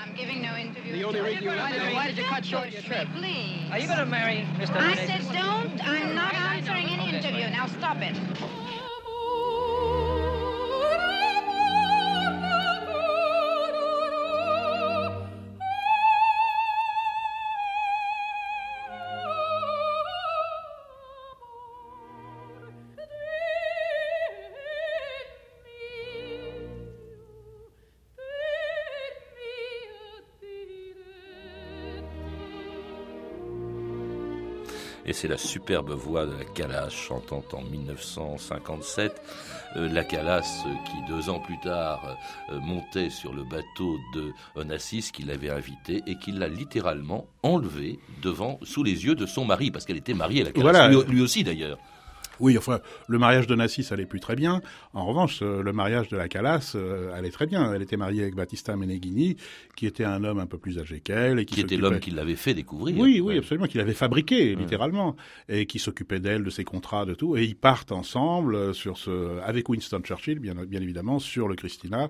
I'm 0.00 0.14
giving 0.14 0.40
no 0.40 0.56
interview. 0.56 0.92
The 0.92 1.04
only 1.04 1.20
reason 1.20 1.42
you 1.42 1.50
Why 1.50 2.06
did 2.06 2.16
you 2.16 2.24
cut 2.24 2.44
short 2.44 2.70
your 2.70 2.80
trip? 2.82 3.06
Please. 3.16 3.70
Are 3.70 3.78
you 3.78 3.86
going 3.86 3.98
to 3.98 4.06
marry 4.06 4.46
Mr. 4.56 4.76
I 4.76 4.94
said 4.94 5.20
don't. 5.32 5.86
I'm 5.86 6.14
not 6.14 6.32
answering 6.32 6.86
any 6.86 7.16
interview. 7.16 7.50
Now 7.50 7.66
stop 7.66 7.98
it. 8.00 8.16
Et 35.10 35.12
c'est 35.12 35.26
la 35.26 35.38
superbe 35.38 35.90
voix 35.90 36.24
de 36.24 36.36
la 36.36 36.44
Calas 36.44 36.88
chantant 36.88 37.42
en 37.52 37.62
1957. 37.62 39.20
Euh, 39.76 39.88
la 39.88 40.04
Calas 40.04 40.64
qui 40.86 41.12
deux 41.12 41.28
ans 41.28 41.40
plus 41.40 41.58
tard 41.58 42.16
euh, 42.52 42.60
montait 42.60 43.10
sur 43.10 43.32
le 43.32 43.42
bateau 43.42 43.98
de 44.14 44.32
Onassis 44.54 45.10
qui 45.12 45.24
l'avait 45.24 45.50
invité 45.50 46.00
et 46.06 46.16
qui 46.16 46.30
l'a 46.30 46.46
littéralement 46.46 47.26
enlevé 47.42 47.98
devant, 48.22 48.60
sous 48.62 48.84
les 48.84 49.04
yeux 49.04 49.16
de 49.16 49.26
son 49.26 49.44
mari, 49.44 49.72
parce 49.72 49.84
qu'elle 49.84 49.96
était 49.96 50.14
mariée, 50.14 50.44
la 50.44 50.52
Calas, 50.52 50.70
voilà. 50.70 50.88
lui, 50.88 51.02
lui 51.08 51.22
aussi 51.22 51.42
d'ailleurs. 51.42 51.78
Oui, 52.40 52.56
enfin, 52.58 52.80
le 53.08 53.18
mariage 53.18 53.46
de 53.46 53.54
Nassis 53.54 53.86
allait 53.90 54.06
plus 54.06 54.20
très 54.20 54.36
bien. 54.36 54.60
En 54.94 55.06
revanche, 55.06 55.40
euh, 55.42 55.62
le 55.62 55.72
mariage 55.72 56.08
de 56.08 56.16
la 56.16 56.28
Calas 56.28 56.72
euh, 56.74 57.12
allait 57.14 57.30
très 57.30 57.46
bien. 57.46 57.72
Elle 57.72 57.82
était 57.82 57.96
mariée 57.96 58.22
avec 58.22 58.34
Battista 58.34 58.76
Meneghini, 58.76 59.36
qui 59.76 59.86
était 59.86 60.04
un 60.04 60.24
homme 60.24 60.38
un 60.38 60.46
peu 60.46 60.58
plus 60.58 60.78
âgé 60.78 61.00
qu'elle. 61.00 61.38
et 61.38 61.44
Qui, 61.44 61.56
qui 61.56 61.60
était 61.60 61.76
l'homme 61.76 62.00
qui 62.00 62.10
l'avait 62.10 62.36
fait 62.36 62.54
découvrir. 62.54 62.98
Oui, 62.98 63.20
oui, 63.20 63.38
absolument, 63.38 63.66
qui 63.66 63.78
l'avait 63.78 63.94
fabriqué, 63.94 64.54
littéralement, 64.54 65.16
et 65.48 65.66
qui 65.66 65.78
s'occupait 65.78 66.20
d'elle, 66.20 66.44
de 66.44 66.50
ses 66.50 66.64
contrats, 66.64 67.04
de 67.04 67.14
tout. 67.14 67.36
Et 67.36 67.44
ils 67.44 67.56
partent 67.56 67.92
ensemble 67.92 68.54
euh, 68.54 68.72
sur 68.72 68.98
ce, 68.98 69.40
avec 69.40 69.68
Winston 69.68 70.00
Churchill, 70.02 70.38
bien, 70.38 70.54
bien 70.66 70.80
évidemment, 70.80 71.18
sur 71.18 71.48
le 71.48 71.54
Christina. 71.54 72.08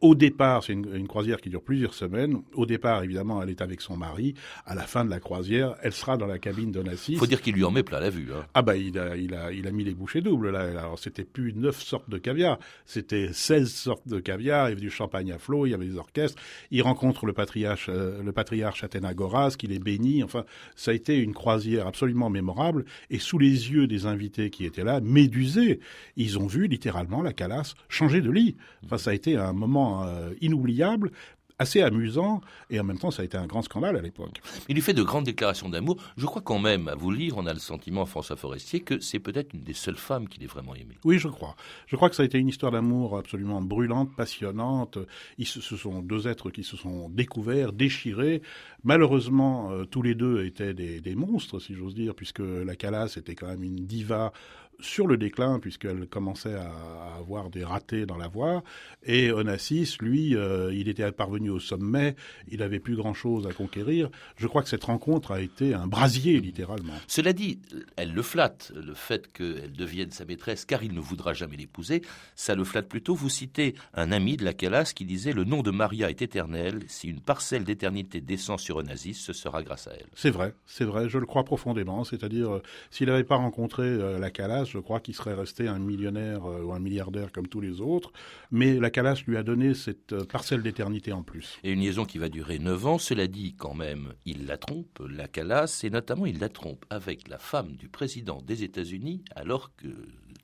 Au 0.00 0.14
départ, 0.14 0.64
c'est 0.64 0.72
une, 0.72 0.92
une 0.94 1.06
croisière 1.06 1.40
qui 1.40 1.50
dure 1.50 1.62
plusieurs 1.62 1.94
semaines. 1.94 2.42
Au 2.54 2.66
départ, 2.66 3.04
évidemment, 3.04 3.42
elle 3.42 3.50
est 3.50 3.62
avec 3.62 3.80
son 3.80 3.96
mari. 3.96 4.34
À 4.66 4.74
la 4.74 4.82
fin 4.82 5.04
de 5.04 5.10
la 5.10 5.20
croisière, 5.20 5.76
elle 5.82 5.92
sera 5.92 6.16
dans 6.16 6.26
la 6.26 6.38
cabine 6.38 6.72
de 6.72 6.82
Nassis. 6.82 7.16
Faut 7.16 7.26
dire 7.26 7.40
qu'il 7.40 7.54
lui 7.54 7.64
en 7.64 7.70
met 7.70 7.82
plein 7.82 8.00
la 8.00 8.10
vue. 8.10 8.28
Hein. 8.32 8.44
Ah 8.54 8.62
bah, 8.62 8.76
il 8.76 8.98
a, 8.98 9.16
il 9.16 9.34
a, 9.34 9.52
il 9.58 9.66
a 9.66 9.70
mis 9.70 9.84
les 9.84 9.94
bouchées 9.94 10.20
doubles 10.20 10.50
là. 10.50 10.60
Alors 10.60 10.98
c'était 10.98 11.24
plus 11.24 11.52
neuf 11.54 11.82
sortes 11.82 12.08
de 12.08 12.18
caviar, 12.18 12.58
c'était 12.86 13.32
16 13.32 13.70
sortes 13.70 14.08
de 14.08 14.20
caviar. 14.20 14.68
Il 14.68 14.70
y 14.70 14.72
avait 14.72 14.80
du 14.80 14.90
champagne 14.90 15.32
à 15.32 15.38
flot, 15.38 15.66
il 15.66 15.70
y 15.70 15.74
avait 15.74 15.86
des 15.86 15.96
orchestres. 15.96 16.40
Il 16.70 16.82
rencontre 16.82 17.26
le 17.26 17.32
patriarche, 17.32 17.88
euh, 17.88 18.22
le 18.22 18.32
patriarche 18.32 18.84
Athénagoras, 18.84 19.56
qui 19.58 19.66
les 19.66 19.78
bénit. 19.78 20.22
Enfin, 20.22 20.44
ça 20.76 20.90
a 20.90 20.94
été 20.94 21.18
une 21.18 21.34
croisière 21.34 21.86
absolument 21.86 22.30
mémorable. 22.30 22.84
Et 23.10 23.18
sous 23.18 23.38
les 23.38 23.70
yeux 23.70 23.86
des 23.86 24.06
invités 24.06 24.50
qui 24.50 24.64
étaient 24.64 24.84
là, 24.84 25.00
médusés, 25.00 25.80
ils 26.16 26.38
ont 26.38 26.46
vu 26.46 26.66
littéralement 26.66 27.22
la 27.22 27.32
Calas 27.32 27.74
changer 27.88 28.20
de 28.20 28.30
lit. 28.30 28.56
Enfin, 28.84 28.98
ça 28.98 29.10
a 29.10 29.14
été 29.14 29.36
un 29.36 29.52
moment 29.52 30.04
euh, 30.04 30.30
inoubliable 30.40 31.10
assez 31.58 31.82
amusant 31.82 32.40
et 32.70 32.78
en 32.80 32.84
même 32.84 32.98
temps 32.98 33.10
ça 33.10 33.22
a 33.22 33.24
été 33.24 33.36
un 33.36 33.46
grand 33.46 33.62
scandale 33.62 33.96
à 33.96 34.00
l'époque. 34.00 34.40
Il 34.68 34.74
lui 34.74 34.82
fait 34.82 34.94
de 34.94 35.02
grandes 35.02 35.24
déclarations 35.24 35.68
d'amour. 35.68 35.96
Je 36.16 36.26
crois 36.26 36.42
quand 36.42 36.58
même, 36.58 36.88
à 36.88 36.94
vous 36.94 37.10
lire, 37.10 37.36
on 37.36 37.46
a 37.46 37.52
le 37.52 37.58
sentiment, 37.58 38.06
François 38.06 38.36
Forestier, 38.36 38.80
que 38.80 39.00
c'est 39.00 39.18
peut-être 39.18 39.54
une 39.54 39.62
des 39.62 39.74
seules 39.74 39.96
femmes 39.96 40.28
qu'il 40.28 40.42
ait 40.42 40.46
vraiment 40.46 40.74
aimée. 40.74 40.96
Oui, 41.04 41.18
je 41.18 41.28
crois. 41.28 41.56
Je 41.86 41.96
crois 41.96 42.08
que 42.08 42.16
ça 42.16 42.22
a 42.22 42.26
été 42.26 42.38
une 42.38 42.48
histoire 42.48 42.72
d'amour 42.72 43.18
absolument 43.18 43.60
brûlante, 43.60 44.14
passionnante. 44.14 44.98
Ils, 45.38 45.46
ce 45.46 45.60
sont 45.76 46.00
deux 46.02 46.28
êtres 46.28 46.50
qui 46.50 46.64
se 46.64 46.76
sont 46.76 47.08
découverts, 47.08 47.72
déchirés. 47.72 48.42
Malheureusement, 48.84 49.72
euh, 49.72 49.84
tous 49.84 50.02
les 50.02 50.14
deux 50.14 50.44
étaient 50.44 50.74
des, 50.74 51.00
des 51.00 51.14
monstres, 51.14 51.58
si 51.58 51.74
j'ose 51.74 51.94
dire, 51.94 52.14
puisque 52.14 52.40
la 52.40 52.76
Calas 52.76 53.14
était 53.16 53.34
quand 53.34 53.48
même 53.48 53.62
une 53.62 53.86
diva 53.86 54.32
sur 54.80 55.06
le 55.06 55.16
déclin 55.16 55.58
puisqu'elle 55.58 56.06
commençait 56.06 56.54
à, 56.54 57.16
avoir 57.18 57.50
des 57.50 57.64
ratés 57.64 58.06
dans 58.06 58.16
la 58.16 58.28
voie. 58.28 58.62
Et 59.04 59.32
Onassis 59.32 59.96
lui 60.00 60.36
euh, 60.36 60.72
il 60.72 60.88
était 60.88 61.10
parvenu 61.12 61.50
au 61.50 61.58
sommet. 61.58 62.14
Il 62.48 62.62
avait 62.62 62.78
plus 62.78 62.96
grand 62.96 63.14
chose 63.14 63.46
à 63.46 63.52
conquérir. 63.52 64.10
Je 64.36 64.46
crois 64.46 64.62
que 64.62 64.68
cette 64.68 64.84
rencontre 64.84 65.32
a 65.32 65.40
été 65.40 65.74
un 65.74 65.86
brasier 65.86 66.40
littéralement. 66.40 66.94
Cela 67.06 67.32
dit 67.32 67.60
elle 67.96 68.12
le 68.12 68.22
flatte 68.22 68.72
le 68.74 68.94
fait 68.94 69.32
qu'elle 69.32 69.72
devienne 69.72 70.10
sa 70.10 70.24
maîtresse 70.24 70.64
car 70.64 70.82
il 70.82 70.94
ne 70.94 71.00
voudra 71.00 71.32
jamais 71.32 71.56
l'épouser. 71.56 72.02
Ça 72.36 72.54
le 72.54 72.64
flatte 72.64 72.88
plutôt. 72.88 73.14
Vous 73.14 73.28
citez 73.28 73.74
un 73.94 74.12
ami 74.12 74.36
de 74.36 74.44
la 74.44 74.54
Calas 74.54 74.92
qui 74.94 75.04
disait 75.04 75.32
le 75.32 75.44
nom 75.44 75.62
de 75.62 75.70
Maria 75.70 76.10
est 76.10 76.22
éternel. 76.22 76.80
Si 76.86 77.08
une 77.08 77.20
parcelle 77.20 77.64
d'éternité 77.64 78.20
descend 78.20 78.60
sur 78.60 78.76
Onassis 78.76 79.14
ce 79.14 79.32
sera 79.32 79.62
grâce 79.62 79.88
à 79.88 79.92
elle. 79.92 80.06
C'est 80.14 80.30
vrai 80.30 80.54
c'est 80.66 80.84
vrai. 80.84 81.08
Je 81.08 81.18
le 81.18 81.26
crois 81.26 81.44
profondément. 81.44 82.04
C'est-à-dire 82.04 82.54
euh, 82.54 82.62
s'il 82.90 83.08
n'avait 83.08 83.24
pas 83.24 83.36
rencontré 83.36 83.82
euh, 83.82 84.18
la 84.18 84.30
Calas 84.30 84.67
je 84.68 84.78
crois 84.78 85.00
qu'il 85.00 85.14
serait 85.14 85.34
resté 85.34 85.68
un 85.68 85.78
millionnaire 85.78 86.44
euh, 86.44 86.62
ou 86.62 86.72
un 86.72 86.78
milliardaire 86.78 87.32
comme 87.32 87.48
tous 87.48 87.60
les 87.60 87.80
autres, 87.80 88.12
mais 88.50 88.78
la 88.78 88.90
Calas 88.90 89.22
lui 89.26 89.36
a 89.36 89.42
donné 89.42 89.74
cette 89.74 90.12
euh, 90.12 90.24
parcelle 90.24 90.62
d'éternité 90.62 91.12
en 91.12 91.22
plus. 91.22 91.58
Et 91.64 91.72
une 91.72 91.80
liaison 91.80 92.04
qui 92.04 92.18
va 92.18 92.28
durer 92.28 92.58
9 92.58 92.86
ans, 92.86 92.98
cela 92.98 93.26
dit 93.26 93.54
quand 93.56 93.74
même, 93.74 94.12
il 94.24 94.46
la 94.46 94.58
trompe, 94.58 95.02
la 95.08 95.28
Calas, 95.28 95.80
et 95.84 95.90
notamment 95.90 96.26
il 96.26 96.38
la 96.38 96.48
trompe 96.48 96.84
avec 96.90 97.28
la 97.28 97.38
femme 97.38 97.76
du 97.76 97.88
président 97.88 98.42
des 98.42 98.62
États-Unis, 98.62 99.24
alors 99.34 99.74
que 99.76 99.88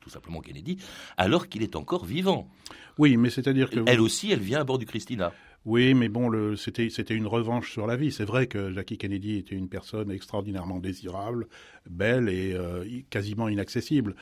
tout 0.05 0.11
simplement 0.11 0.41
Kennedy, 0.41 0.77
alors 1.17 1.49
qu'il 1.49 1.63
est 1.63 1.75
encore 1.75 2.05
vivant. 2.05 2.49
Oui, 2.99 3.17
mais 3.17 3.31
c'est-à-dire 3.31 3.71
que... 3.71 3.81
Elle 3.87 4.01
aussi, 4.01 4.31
elle 4.31 4.41
vient 4.41 4.61
à 4.61 4.65
bord 4.65 4.79
du 4.79 4.87
Christina. 4.87 5.33
Oui, 5.65 5.95
mais 5.95 6.11
bon, 6.11 6.55
c'était 6.57 7.15
une 7.15 7.27
revanche 7.27 7.73
sur 7.73 7.87
la 7.87 7.97
vie. 7.97 8.13
C'est 8.13 8.27
vrai 8.27 8.47
que 8.47 8.71
Jackie 8.71 8.99
Kennedy 8.99 9.39
était 9.39 9.55
une 9.55 9.71
personne 9.71 10.11
extraordinairement 10.11 10.79
désirable, 10.79 11.49
belle 11.89 12.29
et 12.29 12.53
euh, 12.53 12.85
quasiment 13.09 13.49
inaccessible. 13.49 14.15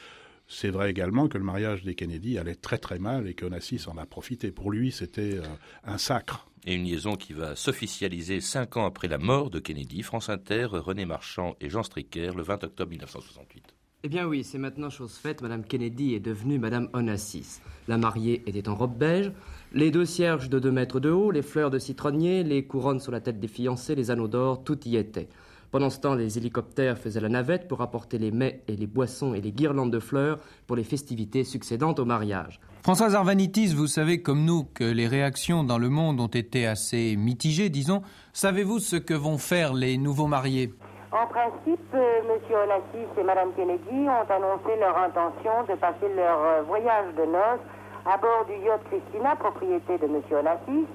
C'est 0.47 0.71
vrai 0.71 0.91
également 0.91 1.29
que 1.29 1.39
le 1.39 1.45
mariage 1.45 1.83
des 1.83 1.97
Kennedy 1.97 2.39
allait 2.39 2.55
très 2.55 2.79
très 2.79 2.99
mal 2.99 3.27
et 3.27 3.35
qu'Onassis 3.35 3.89
en 3.89 3.97
a 3.97 4.07
profité. 4.07 4.53
Pour 4.53 4.71
lui, 4.71 4.93
c'était 4.93 5.39
euh, 5.39 5.43
un 5.85 5.99
sacre. 5.99 6.47
Et 6.65 6.75
une 6.75 6.85
liaison 6.85 7.17
qui 7.17 7.33
va 7.33 7.57
s'officialiser 7.57 8.41
cinq 8.41 8.77
ans 8.77 8.87
après 8.87 9.09
la 9.09 9.19
mort 9.19 9.51
de 9.51 9.59
Kennedy. 9.59 10.03
France 10.03 10.29
Inter, 10.29 10.69
René 10.71 11.07
Marchand 11.07 11.57
et 11.61 11.69
Jean 11.69 11.83
Stricker, 11.83 12.37
le 12.37 12.45
20 12.45 12.63
octobre 12.63 12.91
1968. 12.91 13.75
Eh 14.05 14.09
bien 14.09 14.27
oui, 14.27 14.43
c'est 14.43 14.59
maintenant 14.59 14.91
chose 14.91 15.13
faite. 15.13 15.43
Madame 15.43 15.63
Kennedy 15.63 16.15
est 16.15 16.21
devenue 16.21 16.59
Madame 16.59 16.89
Onassis. 16.93 17.61
La 17.87 17.99
mariée 17.99 18.43
était 18.49 18.69
en 18.69 18.75
robe 18.75 18.99
beige, 18.99 19.31
les 19.73 19.93
deux 19.93 20.05
cierges 20.05 20.49
de 20.49 20.59
deux 20.59 20.73
mètres 20.73 20.99
de 20.99 21.11
haut, 21.11 21.31
les 21.31 21.43
fleurs 21.43 21.71
de 21.71 21.79
citronnier, 21.79 22.43
les 22.43 22.65
couronnes 22.65 22.99
sur 22.99 23.13
la 23.13 23.21
tête 23.21 23.39
des 23.39 23.47
fiancés, 23.47 23.95
les 23.95 24.11
anneaux 24.11 24.27
d'or, 24.27 24.65
tout 24.65 24.89
y 24.89 24.97
était. 24.97 25.29
Pendant 25.71 25.89
ce 25.89 26.01
temps, 26.01 26.17
les 26.17 26.37
hélicoptères 26.37 26.99
faisaient 26.99 27.21
la 27.21 27.29
navette 27.29 27.69
pour 27.69 27.81
apporter 27.81 28.19
les 28.19 28.33
mets 28.33 28.65
et 28.67 28.75
les 28.75 28.89
boissons 28.89 29.35
et 29.35 29.41
les 29.41 29.53
guirlandes 29.53 29.93
de 29.93 30.01
fleurs 30.01 30.41
pour 30.67 30.75
les 30.75 30.83
festivités 30.83 31.45
succédant 31.45 31.95
au 31.95 32.05
mariage. 32.05 32.61
Françoise 32.83 33.15
Arvanitis, 33.15 33.69
vous 33.69 33.87
savez 33.87 34.21
comme 34.21 34.45
nous 34.45 34.65
que 34.65 34.83
les 34.83 35.07
réactions 35.07 35.63
dans 35.63 35.79
le 35.79 35.91
monde 35.91 36.21
ont 36.21 36.27
été 36.27 36.67
assez 36.67 37.15
mitigées, 37.15 37.71
disons. 37.71 38.03
Savez-vous 38.33 38.81
ce 38.81 38.97
que 38.97 39.15
vont 39.15 39.39
faire 39.39 39.75
les 39.75 39.97
nouveaux 39.97 40.27
mariés? 40.27 40.75
En 41.13 41.27
principe, 41.27 41.95
euh, 41.95 42.21
M. 42.25 42.41
Onassis 42.57 43.09
et 43.19 43.23
Mme 43.23 43.53
Kennedy 43.55 44.09
ont 44.09 44.33
annoncé 44.33 44.77
leur 44.81 44.97
intention 44.97 45.63
de 45.69 45.75
passer 45.75 46.09
leur 46.17 46.39
euh, 46.41 46.63
voyage 46.63 47.15
de 47.17 47.25
noces 47.27 47.61
à 48.07 48.17
bord 48.17 48.47
du 48.47 48.57
yacht 48.65 48.81
Christina, 48.85 49.37
propriété 49.37 49.99
de 49.99 50.07
M. 50.07 50.23
Onassis. 50.33 50.87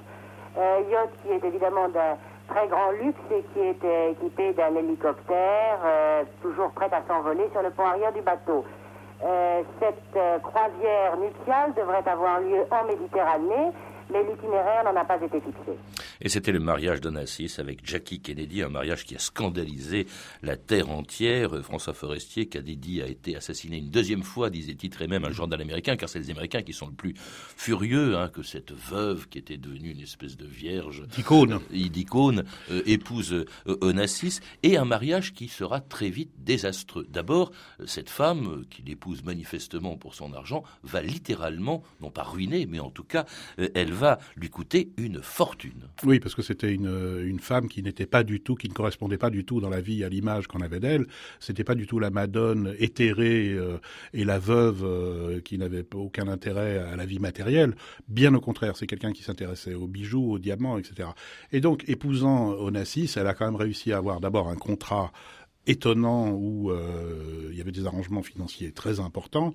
Euh, 0.58 0.80
yacht 0.90 1.10
qui 1.22 1.30
est 1.30 1.44
évidemment 1.44 1.88
d'un 1.88 2.16
très 2.48 2.66
grand 2.66 2.90
luxe 3.00 3.20
et 3.30 3.44
qui 3.52 3.60
est 3.60 4.10
équipé 4.10 4.54
d'un 4.54 4.74
hélicoptère, 4.74 5.78
toujours 6.40 6.70
prêt 6.70 6.88
à 6.90 7.02
s'envoler 7.06 7.46
sur 7.52 7.62
le 7.62 7.70
pont 7.70 7.84
arrière 7.84 8.12
du 8.12 8.22
bateau. 8.22 8.64
cette 9.78 10.42
croisière 10.42 11.18
nuptiale 11.18 11.74
devrait 11.74 12.08
avoir 12.08 12.40
lieu 12.40 12.64
en 12.70 12.86
Méditerranée 12.86 13.72
mais 14.10 14.22
l'itinéraire 14.24 14.84
n'en 14.84 14.96
a 14.96 15.04
pas 15.04 15.16
été 15.16 15.40
fixé. 15.40 15.72
Et 16.20 16.28
c'était 16.28 16.52
le 16.52 16.60
mariage 16.60 17.00
d'Onassis 17.00 17.56
avec 17.58 17.86
Jackie 17.86 18.20
Kennedy, 18.20 18.62
un 18.62 18.68
mariage 18.68 19.04
qui 19.04 19.14
a 19.14 19.18
scandalisé 19.18 20.06
la 20.42 20.56
terre 20.56 20.90
entière. 20.90 21.62
François 21.62 21.94
Forestier, 21.94 22.46
Kennedy 22.46 23.02
a 23.02 23.06
été 23.06 23.36
assassiné 23.36 23.78
une 23.78 23.90
deuxième 23.90 24.22
fois, 24.22 24.50
disait-il 24.50 24.90
très 24.90 25.06
même 25.06 25.24
un 25.24 25.30
journal 25.30 25.60
américain, 25.60 25.96
car 25.96 26.08
c'est 26.08 26.18
les 26.18 26.30
Américains 26.30 26.62
qui 26.62 26.72
sont 26.72 26.86
le 26.86 26.92
plus 26.92 27.14
furieux 27.16 28.16
hein, 28.16 28.28
que 28.28 28.42
cette 28.42 28.72
veuve 28.72 29.28
qui 29.28 29.38
était 29.38 29.56
devenue 29.56 29.90
une 29.90 30.00
espèce 30.00 30.36
de 30.36 30.46
vierge, 30.46 31.06
d'icône, 31.08 31.60
euh, 31.72 32.44
euh, 32.70 32.82
épouse 32.86 33.32
euh, 33.32 33.78
Onassis, 33.80 34.40
et 34.62 34.76
un 34.76 34.84
mariage 34.84 35.34
qui 35.34 35.48
sera 35.48 35.80
très 35.80 36.08
vite 36.08 36.30
désastreux. 36.38 37.06
D'abord, 37.08 37.52
cette 37.86 38.10
femme, 38.10 38.64
qu'il 38.70 38.90
épouse 38.90 39.22
manifestement 39.22 39.96
pour 39.96 40.14
son 40.14 40.32
argent, 40.32 40.62
va 40.82 41.02
littéralement, 41.02 41.82
non 42.00 42.10
pas 42.10 42.22
ruiner, 42.22 42.66
mais 42.66 42.80
en 42.80 42.90
tout 42.90 43.04
cas, 43.04 43.24
elle 43.74 43.92
va 43.92 43.97
lui 44.36 44.50
coûter 44.50 44.90
une 44.96 45.22
fortune. 45.22 45.88
Oui, 46.04 46.20
parce 46.20 46.34
que 46.34 46.42
c'était 46.42 46.72
une, 46.72 47.22
une 47.24 47.40
femme 47.40 47.68
qui 47.68 47.82
n'était 47.82 48.06
pas 48.06 48.24
du 48.24 48.40
tout, 48.40 48.54
qui 48.54 48.68
ne 48.68 48.74
correspondait 48.74 49.18
pas 49.18 49.30
du 49.30 49.44
tout 49.44 49.60
dans 49.60 49.68
la 49.68 49.80
vie 49.80 50.04
à 50.04 50.08
l'image 50.08 50.46
qu'on 50.46 50.60
avait 50.60 50.80
d'elle. 50.80 51.06
C'était 51.40 51.64
pas 51.64 51.74
du 51.74 51.86
tout 51.86 51.98
la 51.98 52.10
Madone 52.10 52.74
éthérée 52.78 53.52
euh, 53.52 53.78
et 54.12 54.24
la 54.24 54.38
veuve 54.38 54.84
euh, 54.84 55.40
qui 55.40 55.58
n'avait 55.58 55.84
aucun 55.94 56.28
intérêt 56.28 56.78
à 56.78 56.96
la 56.96 57.06
vie 57.06 57.18
matérielle. 57.18 57.74
Bien 58.08 58.34
au 58.34 58.40
contraire, 58.40 58.76
c'est 58.76 58.86
quelqu'un 58.86 59.12
qui 59.12 59.22
s'intéressait 59.22 59.74
aux 59.74 59.86
bijoux, 59.86 60.32
aux 60.32 60.38
diamants, 60.38 60.78
etc. 60.78 61.10
Et 61.52 61.60
donc, 61.60 61.84
épousant 61.88 62.52
Onassis, 62.52 63.14
elle 63.16 63.26
a 63.26 63.34
quand 63.34 63.46
même 63.46 63.56
réussi 63.56 63.92
à 63.92 63.98
avoir 63.98 64.20
d'abord 64.20 64.48
un 64.48 64.56
contrat 64.56 65.12
étonnant 65.66 66.30
où 66.30 66.70
euh, 66.70 67.48
il 67.52 67.58
y 67.58 67.60
avait 67.60 67.72
des 67.72 67.86
arrangements 67.86 68.22
financiers 68.22 68.72
très 68.72 69.00
importants 69.00 69.52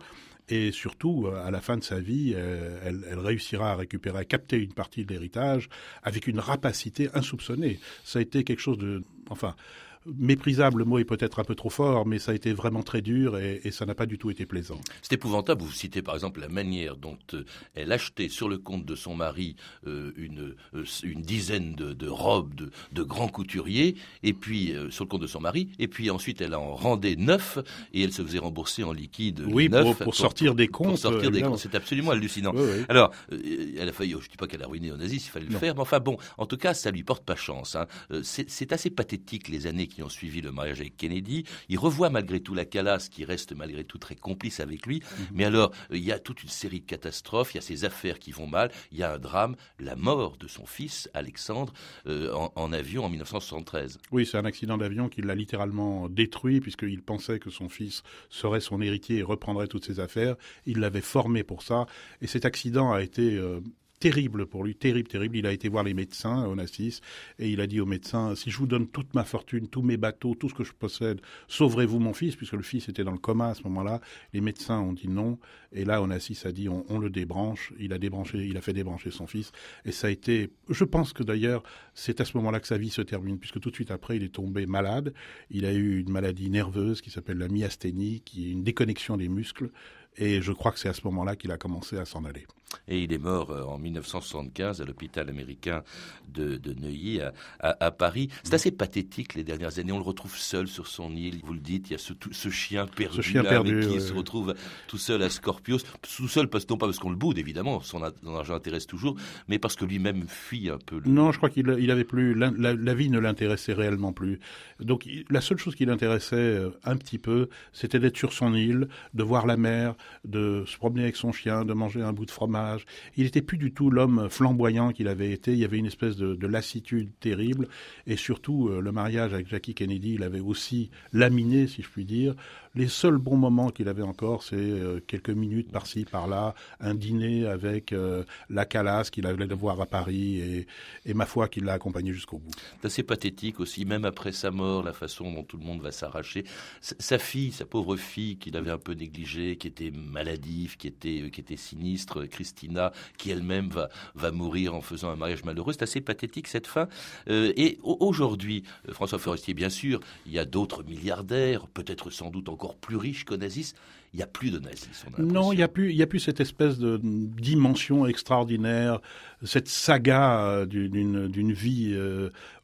et 0.49 0.71
surtout, 0.71 1.27
euh, 1.27 1.45
à 1.45 1.51
la 1.51 1.61
fin 1.61 1.77
de 1.77 1.83
sa 1.83 1.99
vie, 1.99 2.33
euh, 2.35 2.79
elle, 2.83 3.05
elle, 3.09 3.19
réussira 3.19 3.71
à 3.71 3.75
récupérer, 3.75 4.19
à 4.19 4.25
capter 4.25 4.57
une 4.57 4.73
partie 4.73 5.05
de 5.05 5.09
l'héritage 5.09 5.69
avec 6.03 6.27
une 6.27 6.39
rapacité 6.39 7.09
insoupçonnée. 7.13 7.79
Ça 8.03 8.19
a 8.19 8.21
été 8.21 8.43
quelque 8.43 8.59
chose 8.59 8.77
de, 8.77 9.03
enfin, 9.29 9.55
méprisable, 10.05 10.79
le 10.79 10.85
mot 10.85 10.99
est 10.99 11.05
peut-être 11.05 11.39
un 11.39 11.43
peu 11.43 11.55
trop 11.55 11.69
fort, 11.69 12.05
mais 12.05 12.19
ça 12.19 12.31
a 12.31 12.35
été 12.35 12.53
vraiment 12.53 12.83
très 12.83 13.01
dur 13.01 13.37
et, 13.37 13.61
ça 13.71 13.85
n'a 13.85 13.95
pas 13.95 14.05
du 14.05 14.17
tout 14.17 14.29
été 14.29 14.45
plaisant. 14.45 14.79
C'est 15.01 15.13
épouvantable. 15.13 15.61
Vous 15.61 15.71
citez 15.71 16.01
par 16.01 16.13
exemple 16.13 16.41
la 16.41 16.47
manière 16.47 16.95
dont 16.95 17.17
euh, 17.33 17.43
elle 17.75 17.91
achetait 17.91 18.29
sur 18.29 18.49
le 18.49 18.57
compte 18.57 18.85
de 18.85 18.95
son 18.95 19.15
mari 19.15 19.55
euh, 19.87 20.11
une, 20.15 20.55
euh, 20.75 20.83
une 21.03 21.21
dizaine 21.21 21.73
de, 21.75 22.07
robes 22.07 22.53
de, 22.53 22.71
de, 22.91 23.03
grands 23.03 23.27
couturiers, 23.27 23.95
et 24.21 24.33
puis 24.33 24.73
sur 24.89 25.05
le 25.05 25.09
compte 25.09 25.21
de 25.21 25.27
son 25.27 25.41
mari, 25.41 25.69
et 25.79 25.87
puis 25.87 26.09
ensuite 26.09 26.41
elle 26.41 26.55
en 26.55 26.75
rendait 26.75 27.15
neuf 27.15 27.57
et 27.93 28.03
elle 28.03 28.13
se 28.13 28.21
faisait 28.21 28.39
rembourser 28.39 28.83
en 28.83 28.93
liquide. 28.93 29.43
Oui, 29.47 29.69
pour, 29.69 30.15
sortir 30.15 30.55
des 30.55 30.67
comptes. 30.67 30.89
Pour 30.89 30.97
sortir 30.97 31.31
des 31.31 31.41
comptes, 31.41 31.59
c'est 31.59 31.75
absolument 31.75 32.11
hallucinant. 32.11 32.53
Alors, 32.89 33.11
elle 33.31 33.87
a 33.87 33.91
failli, 33.91 34.11
je 34.11 34.17
ne 34.17 34.21
dis 34.21 34.37
pas 34.37 34.47
qu'elle 34.47 34.63
a 34.63 34.67
ruiné 34.67 34.91
Onassis, 34.91 35.15
il 35.15 35.29
fallait 35.29 35.45
le 35.45 35.57
faire, 35.57 35.75
mais 35.75 35.81
enfin 35.81 35.99
bon, 35.99 36.17
en 36.37 36.45
tout 36.45 36.57
cas, 36.57 36.73
ça 36.73 36.91
lui 36.91 37.03
porte 37.03 37.23
pas 37.23 37.35
chance. 37.35 37.75
Hein. 37.75 37.87
C'est 38.21 38.71
assez 38.73 38.89
pathétique 38.89 39.47
les 39.47 39.67
années 39.67 39.87
qui 39.93 40.03
ont 40.03 40.09
suivi 40.09 40.41
le 40.41 40.51
mariage 40.51 40.81
avec 40.81 40.97
Kennedy. 40.97 41.45
Il 41.69 41.79
revoit 41.79 42.09
malgré 42.09 42.39
tout 42.39 42.53
la 42.53 42.65
Calas, 42.65 43.07
qui 43.11 43.25
reste 43.25 43.53
malgré 43.53 43.83
tout 43.83 43.97
très 43.97 44.15
complice 44.15 44.59
avec 44.59 44.85
lui. 44.85 45.01
Mhm. 45.01 45.25
Mais 45.33 45.45
alors, 45.45 45.71
euh, 45.91 45.97
il 45.97 46.03
y 46.03 46.11
a 46.11 46.19
toute 46.19 46.43
une 46.43 46.49
série 46.49 46.81
de 46.81 46.85
catastrophes, 46.85 47.53
il 47.53 47.57
y 47.57 47.59
a 47.59 47.61
ces 47.61 47.85
affaires 47.85 48.19
qui 48.19 48.31
vont 48.31 48.47
mal, 48.47 48.71
il 48.91 48.97
y 48.97 49.03
a 49.03 49.13
un 49.13 49.19
drame, 49.19 49.55
la 49.79 49.95
mort 49.95 50.37
de 50.37 50.47
son 50.47 50.65
fils, 50.65 51.09
Alexandre, 51.13 51.73
euh, 52.07 52.31
en, 52.33 52.73
avion 52.73 53.05
en 53.05 53.09
1973. 53.09 53.99
Oui, 54.11 54.25
c'est 54.25 54.37
un 54.37 54.45
accident 54.45 54.77
d'avion 54.77 55.09
qui 55.09 55.21
l'a 55.21 55.35
littéralement 55.35 56.09
détruit, 56.09 56.59
puisqu'il 56.59 57.01
pensait 57.01 57.39
que 57.39 57.49
son 57.49 57.69
fils 57.69 58.03
serait 58.29 58.61
son 58.61 58.81
héritier 58.81 59.19
et 59.19 59.23
reprendrait 59.23 59.67
toutes 59.67 59.85
ses 59.85 59.99
affaires. 59.99 60.35
Il 60.65 60.79
l'avait 60.79 61.01
formé 61.01 61.43
pour 61.43 61.61
ça. 61.61 61.85
Et 62.21 62.27
cet 62.27 62.45
accident 62.45 62.91
a 62.91 63.01
été 63.01 63.35
euh, 63.35 63.59
terrible 64.03 64.47
pour 64.47 64.65
lui, 64.65 64.75
terrible, 64.75 65.07
terrible. 65.07 65.37
Il 65.37 65.47
a 65.47 65.53
été 65.53 65.69
voir 65.69 65.85
les 65.85 65.93
médecins, 65.93 66.45
Onassis, 66.45 66.99
et 67.39 67.49
il 67.49 67.61
a 67.61 67.67
dit 67.67 67.79
aux 67.79 67.85
médecins, 67.85 68.35
si 68.35 68.51
je 68.51 68.57
vous 68.57 68.67
donne 68.67 68.85
toute 68.87 69.13
ma 69.13 69.23
fortune, 69.23 69.69
tous 69.69 69.81
mes 69.81 69.95
bateaux, 69.95 70.35
tout 70.35 70.49
ce 70.49 70.53
que 70.53 70.65
je 70.65 70.73
possède, 70.73 71.21
sauverez-vous 71.47 71.99
mon 71.99 72.11
fils, 72.11 72.35
puisque 72.35 72.51
le 72.51 72.63
fils 72.63 72.89
était 72.89 73.05
dans 73.05 73.13
le 73.13 73.17
coma 73.17 73.47
à 73.47 73.53
ce 73.53 73.63
moment-là. 73.63 74.01
Les 74.33 74.41
médecins 74.41 74.77
ont 74.77 74.91
dit 74.91 75.07
non, 75.07 75.39
et 75.71 75.85
là 75.85 76.01
Onassis 76.01 76.37
a 76.43 76.51
dit, 76.51 76.67
on, 76.67 76.99
le 76.99 77.09
débranche. 77.09 77.71
Il 77.79 77.93
a 77.93 77.97
débranché, 77.97 78.45
il 78.45 78.57
a 78.57 78.61
fait 78.61 78.73
débrancher 78.73 79.09
son 79.09 79.25
fils, 79.25 79.53
et 79.85 79.93
ça 79.93 80.07
a 80.07 80.09
été, 80.09 80.49
je 80.69 80.83
pense 80.83 81.13
que 81.13 81.23
d'ailleurs, 81.23 81.63
c'est 81.93 82.19
à 82.19 82.25
ce 82.25 82.35
moment-là 82.35 82.59
que 82.59 82.67
sa 82.67 82.77
vie 82.77 82.89
se 82.89 83.01
termine, 83.01 83.39
puisque 83.39 83.61
tout 83.61 83.69
de 83.69 83.75
suite 83.75 83.91
après, 83.91 84.17
il 84.17 84.23
est 84.23 84.33
tombé 84.35 84.65
malade. 84.65 85.13
Il 85.49 85.63
a 85.63 85.71
eu 85.71 86.01
une 86.01 86.11
maladie 86.11 86.49
nerveuse 86.49 86.99
qui 86.99 87.09
s'appelle 87.09 87.37
la 87.37 87.47
myasthénie, 87.47 88.21
qui 88.25 88.49
est 88.49 88.51
une 88.51 88.63
déconnexion 88.63 89.15
des 89.15 89.29
muscles, 89.29 89.69
et 90.17 90.41
je 90.41 90.51
crois 90.51 90.71
que 90.71 90.79
c'est 90.79 90.89
à 90.89 90.93
ce 90.93 91.01
moment-là 91.05 91.35
qu'il 91.35 91.51
a 91.51 91.57
commencé 91.57 91.97
à 91.97 92.05
s'en 92.05 92.23
aller. 92.25 92.45
Et 92.87 92.99
il 93.03 93.13
est 93.13 93.17
mort 93.17 93.51
euh, 93.51 93.63
en 93.63 93.77
1975 93.77 94.81
à 94.81 94.85
l'hôpital 94.85 95.29
américain 95.29 95.83
de, 96.27 96.59
Neuilly 96.79 97.21
à, 97.59 97.91
Paris. 97.91 98.29
C'est 98.43 98.55
assez 98.55 98.71
pathétique 98.71 99.35
les 99.35 99.43
dernières 99.43 99.77
années. 99.77 99.91
On 99.91 99.97
le 99.97 100.03
retrouve 100.03 100.35
seul 100.35 100.67
sur 100.67 100.87
son 100.87 101.15
île. 101.15 101.41
Vous 101.43 101.53
le 101.53 101.59
dites, 101.59 101.89
il 101.89 101.93
y 101.93 101.95
a 101.95 101.99
ce, 101.99 102.49
chien 102.49 102.87
perdu, 102.87 103.21
chien 103.21 103.43
perdu 103.43 103.87
qui 103.87 104.01
se 104.01 104.13
retrouve 104.13 104.55
tout 104.87 104.97
seul 104.97 105.21
à 105.21 105.29
Scorpios. 105.29 105.79
Tout 106.01 106.27
seul, 106.27 106.47
parce, 106.47 106.67
non 106.69 106.77
pas 106.77 106.87
parce 106.87 106.97
qu'on 106.97 107.11
le 107.11 107.15
boude, 107.15 107.37
évidemment, 107.37 107.81
son, 107.81 108.01
argent 108.01 108.55
intéresse 108.55 108.87
toujours, 108.87 109.15
mais 109.47 109.59
parce 109.59 109.75
que 109.75 109.85
lui-même 109.85 110.25
fuit 110.27 110.69
un 110.69 110.79
peu. 110.79 111.01
Non, 111.05 111.31
je 111.31 111.37
crois 111.37 111.49
qu'il 111.49 111.75
il 111.79 111.91
avait 111.91 112.03
plus. 112.03 112.33
La, 112.33 112.93
vie 112.93 113.09
ne 113.09 113.19
l'intéressait 113.19 113.73
réellement 113.73 114.13
plus. 114.13 114.39
Donc 114.79 115.07
la 115.29 115.41
seule 115.41 115.57
chose 115.57 115.75
qui 115.75 115.85
l'intéressait 115.85 116.35
euh, 116.35 116.71
un 116.83 116.97
petit 116.97 117.17
peu, 117.17 117.49
c'était 117.71 117.99
d'être 117.99 118.17
sur 118.17 118.33
son 118.33 118.53
île, 118.53 118.87
de 119.13 119.23
voir 119.23 119.45
la 119.45 119.57
mer, 119.57 119.95
de 120.25 120.63
se 120.65 120.77
promener 120.77 121.03
avec 121.03 121.15
son 121.15 121.31
chien, 121.31 121.65
de 121.65 121.73
manger 121.73 122.01
un 122.01 122.13
bout 122.13 122.25
de 122.25 122.31
fromage. 122.31 122.85
Il 123.17 123.23
n'était 123.25 123.41
plus 123.41 123.57
du 123.57 123.73
tout 123.73 123.89
l'homme 123.89 124.27
flamboyant 124.29 124.91
qu'il 124.91 125.07
avait 125.07 125.31
été. 125.31 125.51
Il 125.51 125.59
y 125.59 125.65
avait 125.65 125.77
une 125.77 125.85
espèce 125.85 126.15
de, 126.17 126.47
lassitude 126.47 127.09
terrible. 127.19 127.67
Et 128.05 128.17
surtout, 128.17 128.69
euh, 128.69 128.81
le 128.81 128.91
mariage 128.91 129.33
avec 129.33 129.47
Jackie 129.47 129.73
Kennedy, 129.73 130.13
il 130.15 130.23
avait 130.23 130.39
aussi 130.39 130.91
laminé, 131.11 131.67
si 131.67 131.81
je 131.81 131.89
puis 131.89 132.05
dire. 132.05 132.35
Les 132.75 132.87
seuls 132.87 133.19
bons 133.19 133.37
moments 133.37 133.69
qu'il 133.69 133.87
avait 133.87 134.01
encore, 134.01 134.41
c'est 134.41 134.55
euh, 134.55 134.99
quelques 135.05 135.29
minutes 135.29 135.71
par-ci, 135.71 136.05
par-là, 136.05 136.55
un 136.79 136.95
dîner 136.95 137.45
avec 137.45 137.93
euh, 137.93 138.23
la 138.49 138.65
Calas 138.65 139.09
qu'il 139.11 139.27
allait 139.27 139.45
voir 139.53 139.79
à 139.79 139.85
Paris 139.85 140.39
et, 140.39 140.67
et 141.05 141.13
ma 141.13 141.27
foi 141.27 141.47
qu'il 141.47 141.65
l'a 141.65 141.73
accompagné 141.73 142.13
jusqu'au 142.13 142.39
bout. 142.39 142.51
C'est 142.81 142.87
assez 142.87 143.03
pathétique 143.03 143.59
aussi, 143.59 143.85
même 143.85 144.05
après 144.05 144.31
sa 144.31 144.49
mort, 144.49 144.81
la 144.81 144.93
façon 144.93 145.31
dont 145.31 145.43
tout 145.43 145.57
le 145.57 145.63
monde 145.63 145.81
va 145.81 145.91
s'arracher. 145.91 146.45
Sa 146.81 147.19
fille, 147.19 147.51
sa 147.51 147.65
pauvre 147.65 147.95
fille 147.95 148.37
qu'il 148.37 148.57
avait 148.57 148.71
un 148.71 148.79
peu 148.79 148.93
négligée, 148.93 149.55
qui 149.57 149.67
était 149.67 149.91
maladive, 149.91 150.77
qui 150.77 150.87
était, 150.87 151.29
qui 151.31 151.41
était 151.41 151.57
sinistre, 151.57 152.25
Christina, 152.25 152.91
qui 153.19 153.29
elle-même 153.29 153.69
va, 153.69 153.89
va 154.15 154.31
mourir 154.31 154.73
en 154.73 154.81
faisant 154.81 155.11
un 155.11 155.15
mariage 155.15 155.43
malheureux. 155.43 155.73
C'est 155.73 155.83
assez 155.83 156.01
pathétique 156.01 156.47
cette 156.47 156.65
fin. 156.65 156.87
Euh, 157.29 157.53
et 157.55 157.77
aujourd'hui, 157.83 158.63
euh, 158.89 158.93
François 158.93 159.19
Forestier, 159.19 159.53
bien 159.53 159.69
sûr, 159.69 159.99
il 160.25 160.31
y 160.31 160.39
a 160.39 160.45
d'autres 160.45 160.83
milliardaires, 160.83 161.67
peut-être 161.67 162.09
sans 162.09 162.31
doute 162.31 162.49
encore 162.49 162.62
plus 162.75 162.97
riches 162.97 163.25
qu'Onassis. 163.25 163.73
Il 164.13 164.17
n'y 164.17 164.23
a 164.23 164.27
plus 164.27 164.51
d'Onassis. 164.51 164.89
Non, 165.17 165.51
il 165.53 165.57
n'y 165.57 165.63
a 165.63 165.67
plus, 165.67 165.91
y 165.91 166.03
a 166.03 166.07
plus 166.07 166.19
cette 166.19 166.39
espèce 166.39 166.77
de 166.77 166.99
dimension 167.01 168.05
extraordinaire, 168.05 168.99
cette 169.43 169.67
saga 169.67 170.65
d'une 170.67 171.27
d'une 171.27 171.51
vie 171.51 171.95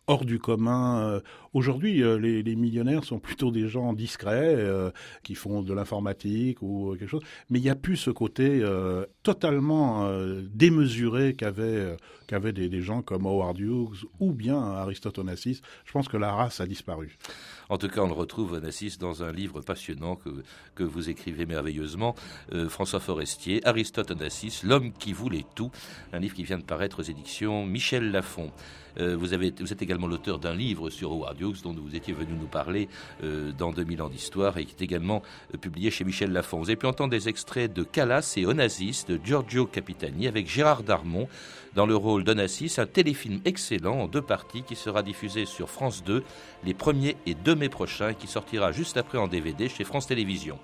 hors 0.10 0.26
du 0.26 0.40
commun. 0.40 1.02
Euh, 1.02 1.20
aujourd'hui, 1.54 2.04
euh, 2.04 2.18
les, 2.18 2.56
millionnaires 2.56 3.04
sont 3.04 3.20
plutôt 3.20 3.52
des 3.52 3.68
gens 3.68 3.94
discrets 3.94 4.56
euh, 4.56 4.90
qui 5.24 5.36
font 5.36 5.62
de 5.62 5.74
l'informatique 5.74 6.62
ou 6.62 6.96
quelque 6.98 7.10
chose, 7.10 7.24
mais 7.50 7.60
il 7.60 7.62
n'y 7.62 7.70
a 7.70 7.76
plus 7.76 7.96
ce 7.96 8.10
côté 8.10 8.64
totalement 9.24 10.10
démesuré 10.54 11.36
qu'avaient 11.36 11.96
qu'avaient 12.28 12.54
des, 12.54 12.70
des, 12.70 12.82
gens 12.82 13.02
comme 13.02 13.26
Howard 13.26 13.60
Hughes 13.60 14.06
ou 14.20 14.34
bien 14.34 14.60
Aristote 14.60 15.20
Onassis. 15.20 15.62
Je 15.86 15.92
pense 15.92 16.08
que 16.08 16.18
la 16.18 16.32
race 16.32 16.60
a 16.60 16.66
disparu. 16.66 17.18
En 17.70 17.78
tout 17.78 17.88
cas, 17.88 18.02
on 18.02 18.08
le 18.08 18.14
retrouve, 18.14 18.54
Onassis, 18.54 18.98
dans 19.00 19.24
un 19.24 19.32
livre 19.32 19.62
passionnant 19.62 20.16
que, 20.16 20.30
que 20.76 20.84
vous 20.84 21.10
écrivez 21.10 21.46
merveilleusement, 21.46 22.16
François 22.68 23.00
Forestier, 23.00 23.66
Aristote 23.68 24.12
Onassis, 24.12 24.62
L'homme 24.64 24.92
qui 24.92 25.14
voulait 25.14 25.46
tout, 25.56 25.72
un 26.12 26.20
livre 26.20 26.36
qui 26.36 26.44
vient 26.44 26.58
de 26.58 26.64
paraître 26.64 27.00
aux 27.00 27.04
éditions 27.04 27.66
Michel 27.66 28.12
Lafon. 28.12 28.52
Euh, 29.00 29.16
vous, 29.18 29.34
êtes 29.34 29.82
également 29.82 30.08
l'auteur 30.08 30.40
d'un 30.40 30.54
livre 30.54 30.90
sur 30.90 31.12
Howard 31.12 31.40
Hughes 31.40 31.62
dont 31.64 31.74
vous 31.74 31.96
étiez 31.96 32.14
venu 32.14 32.34
nous 32.40 32.48
parler 32.48 32.90
euh, 33.24 33.52
dans 33.58 33.72
2000 33.72 34.02
ans 34.02 34.10
d'histoire 34.10 34.58
et 34.58 34.66
qui 34.66 34.76
est 34.78 34.84
également 34.84 35.22
euh, 35.54 35.58
publié 35.58 35.92
chez 35.92 36.04
Michel 36.04 36.32
Lafon. 36.32 36.60
Vous 36.60 36.70
avez 36.70 36.76
pu 36.76 36.88
entendre 36.88 37.12
des 37.12 37.30
extraits 37.30 37.72
de 37.72 37.84
Calas 37.84 38.34
et 38.38 38.46
Onassis 38.46 39.06
de 39.08 39.20
Giorgio 39.24 39.66
Capitani 39.66 40.28
avec 40.28 40.50
Gérard 40.50 40.84
Darmon 40.84 41.28
dans 41.76 41.86
le 41.86 41.96
rôle 41.96 42.24
d'Onassis, 42.24 42.74
un 42.78 42.88
téléfilm 42.88 43.42
excellent 43.46 44.00
en 44.02 44.08
deux 44.08 44.24
parties 44.24 44.64
qui 44.64 44.76
sera 44.76 45.04
diffusé 45.04 45.46
sur 45.46 45.70
France 45.70 46.04
2 46.04 46.24
les 46.64 46.74
1er 46.74 47.16
et 47.28 47.36
2 47.36 47.56
mai 47.60 47.70
prochains 47.70 48.10
et 48.10 48.16
qui 48.16 48.28
sortira 48.28 48.72
juste 48.72 48.98
après 48.98 49.20
en 49.20 49.28
DVD 49.28 49.70
chez 49.70 49.84
France 49.84 50.08
Télévisions. 50.08 50.58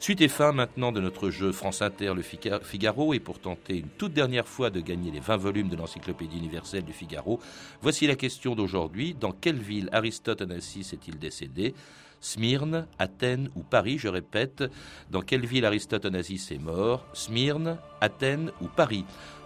Suite 0.00 0.20
et 0.20 0.28
fin 0.28 0.52
maintenant 0.52 0.92
de 0.92 1.00
notre 1.00 1.30
jeu 1.30 1.50
France 1.50 1.80
Inter 1.80 2.12
le 2.14 2.22
Figaro 2.22 3.14
et 3.14 3.20
pour 3.20 3.38
tenter 3.38 3.78
une 3.78 3.88
toute 3.88 4.12
dernière 4.12 4.46
fois 4.46 4.68
de 4.68 4.80
gagner 4.80 5.10
les 5.10 5.20
20 5.20 5.36
volumes 5.38 5.68
de 5.70 5.76
l'encyclopédie 5.76 6.36
universelle 6.36 6.84
du 6.84 6.92
Figaro, 6.92 7.40
voici 7.80 8.06
la 8.06 8.14
question 8.14 8.54
d'aujourd'hui. 8.54 9.14
Dans 9.18 9.32
quelle 9.32 9.58
ville 9.58 9.88
Aristote 9.92 10.42
Onassis 10.42 10.90
est-il 10.92 11.18
décédé? 11.18 11.74
Smyrne, 12.20 12.86
Athènes 12.98 13.50
ou 13.54 13.62
Paris, 13.62 13.98
je 13.98 14.08
répète. 14.08 14.64
Dans 15.10 15.22
quelle 15.22 15.46
ville 15.46 15.64
Aristote 15.64 16.04
Onassis 16.04 16.48
est 16.50 16.58
mort? 16.58 17.06
Smyrne, 17.12 17.78
Athènes 18.00 18.50
ou 18.60 18.66
Paris? 18.66 19.04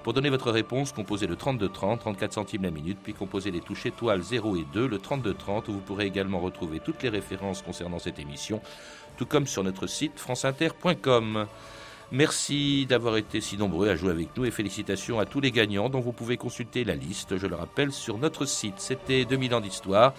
Pour 0.09 0.15
donner 0.15 0.31
votre 0.31 0.51
réponse, 0.51 0.93
composez 0.93 1.27
le 1.27 1.37
3230, 1.37 2.01
34 2.01 2.33
centimes 2.33 2.63
la 2.63 2.71
minute, 2.71 2.97
puis 3.03 3.13
composez 3.13 3.51
les 3.51 3.61
touches 3.61 3.85
étoiles 3.85 4.23
0 4.23 4.57
et 4.57 4.65
2, 4.73 4.87
le 4.87 4.99
3230, 4.99 5.69
où 5.69 5.73
vous 5.75 5.81
pourrez 5.81 6.07
également 6.07 6.41
retrouver 6.41 6.81
toutes 6.81 7.03
les 7.03 7.11
références 7.11 7.61
concernant 7.61 7.99
cette 7.99 8.19
émission 8.19 8.63
tout 9.19 9.27
comme 9.27 9.47
sur 9.47 9.63
notre 9.63 9.87
site 9.87 10.19
franceinter.com. 10.19 11.47
Merci 12.11 12.87
d'avoir 12.87 13.19
été 13.19 13.43
si 13.43 13.59
nombreux 13.59 13.91
à 13.91 13.97
jouer 13.97 14.13
avec 14.13 14.35
nous 14.35 14.47
et 14.47 14.51
félicitations 14.51 15.21
à 15.21 15.27
tous 15.27 15.43
les 15.43 15.51
gagnants 15.51 15.91
dont 15.91 16.01
vous 16.01 16.15
pouvez 16.15 16.39
consulter 16.39 16.85
la 16.85 16.95
liste, 16.95 17.37
je 17.37 17.47
le 17.47 17.57
rappelle, 17.57 17.93
sur 17.93 18.17
notre 18.17 18.47
site. 18.47 18.77
C'était 18.79 19.27
2000 19.27 19.57
ans 19.57 19.61
d'histoire. 19.61 20.15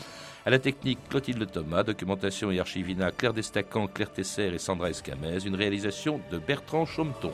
À 0.45 0.51
la 0.51 0.59
technique, 0.59 0.99
Clotilde 1.09 1.51
Thomas, 1.51 1.81
documentation 1.81 2.51
et 2.51 2.59
archivina, 2.59 3.09
Claire 3.09 3.33
Destacan, 3.33 3.87
Claire 3.87 4.13
Tesser 4.13 4.53
et 4.53 4.59
Sandra 4.59 4.91
Escamez, 4.91 5.47
une 5.47 5.55
réalisation 5.55 6.21
de 6.31 6.37
Bertrand 6.37 6.85
Chaumeton. 6.85 7.31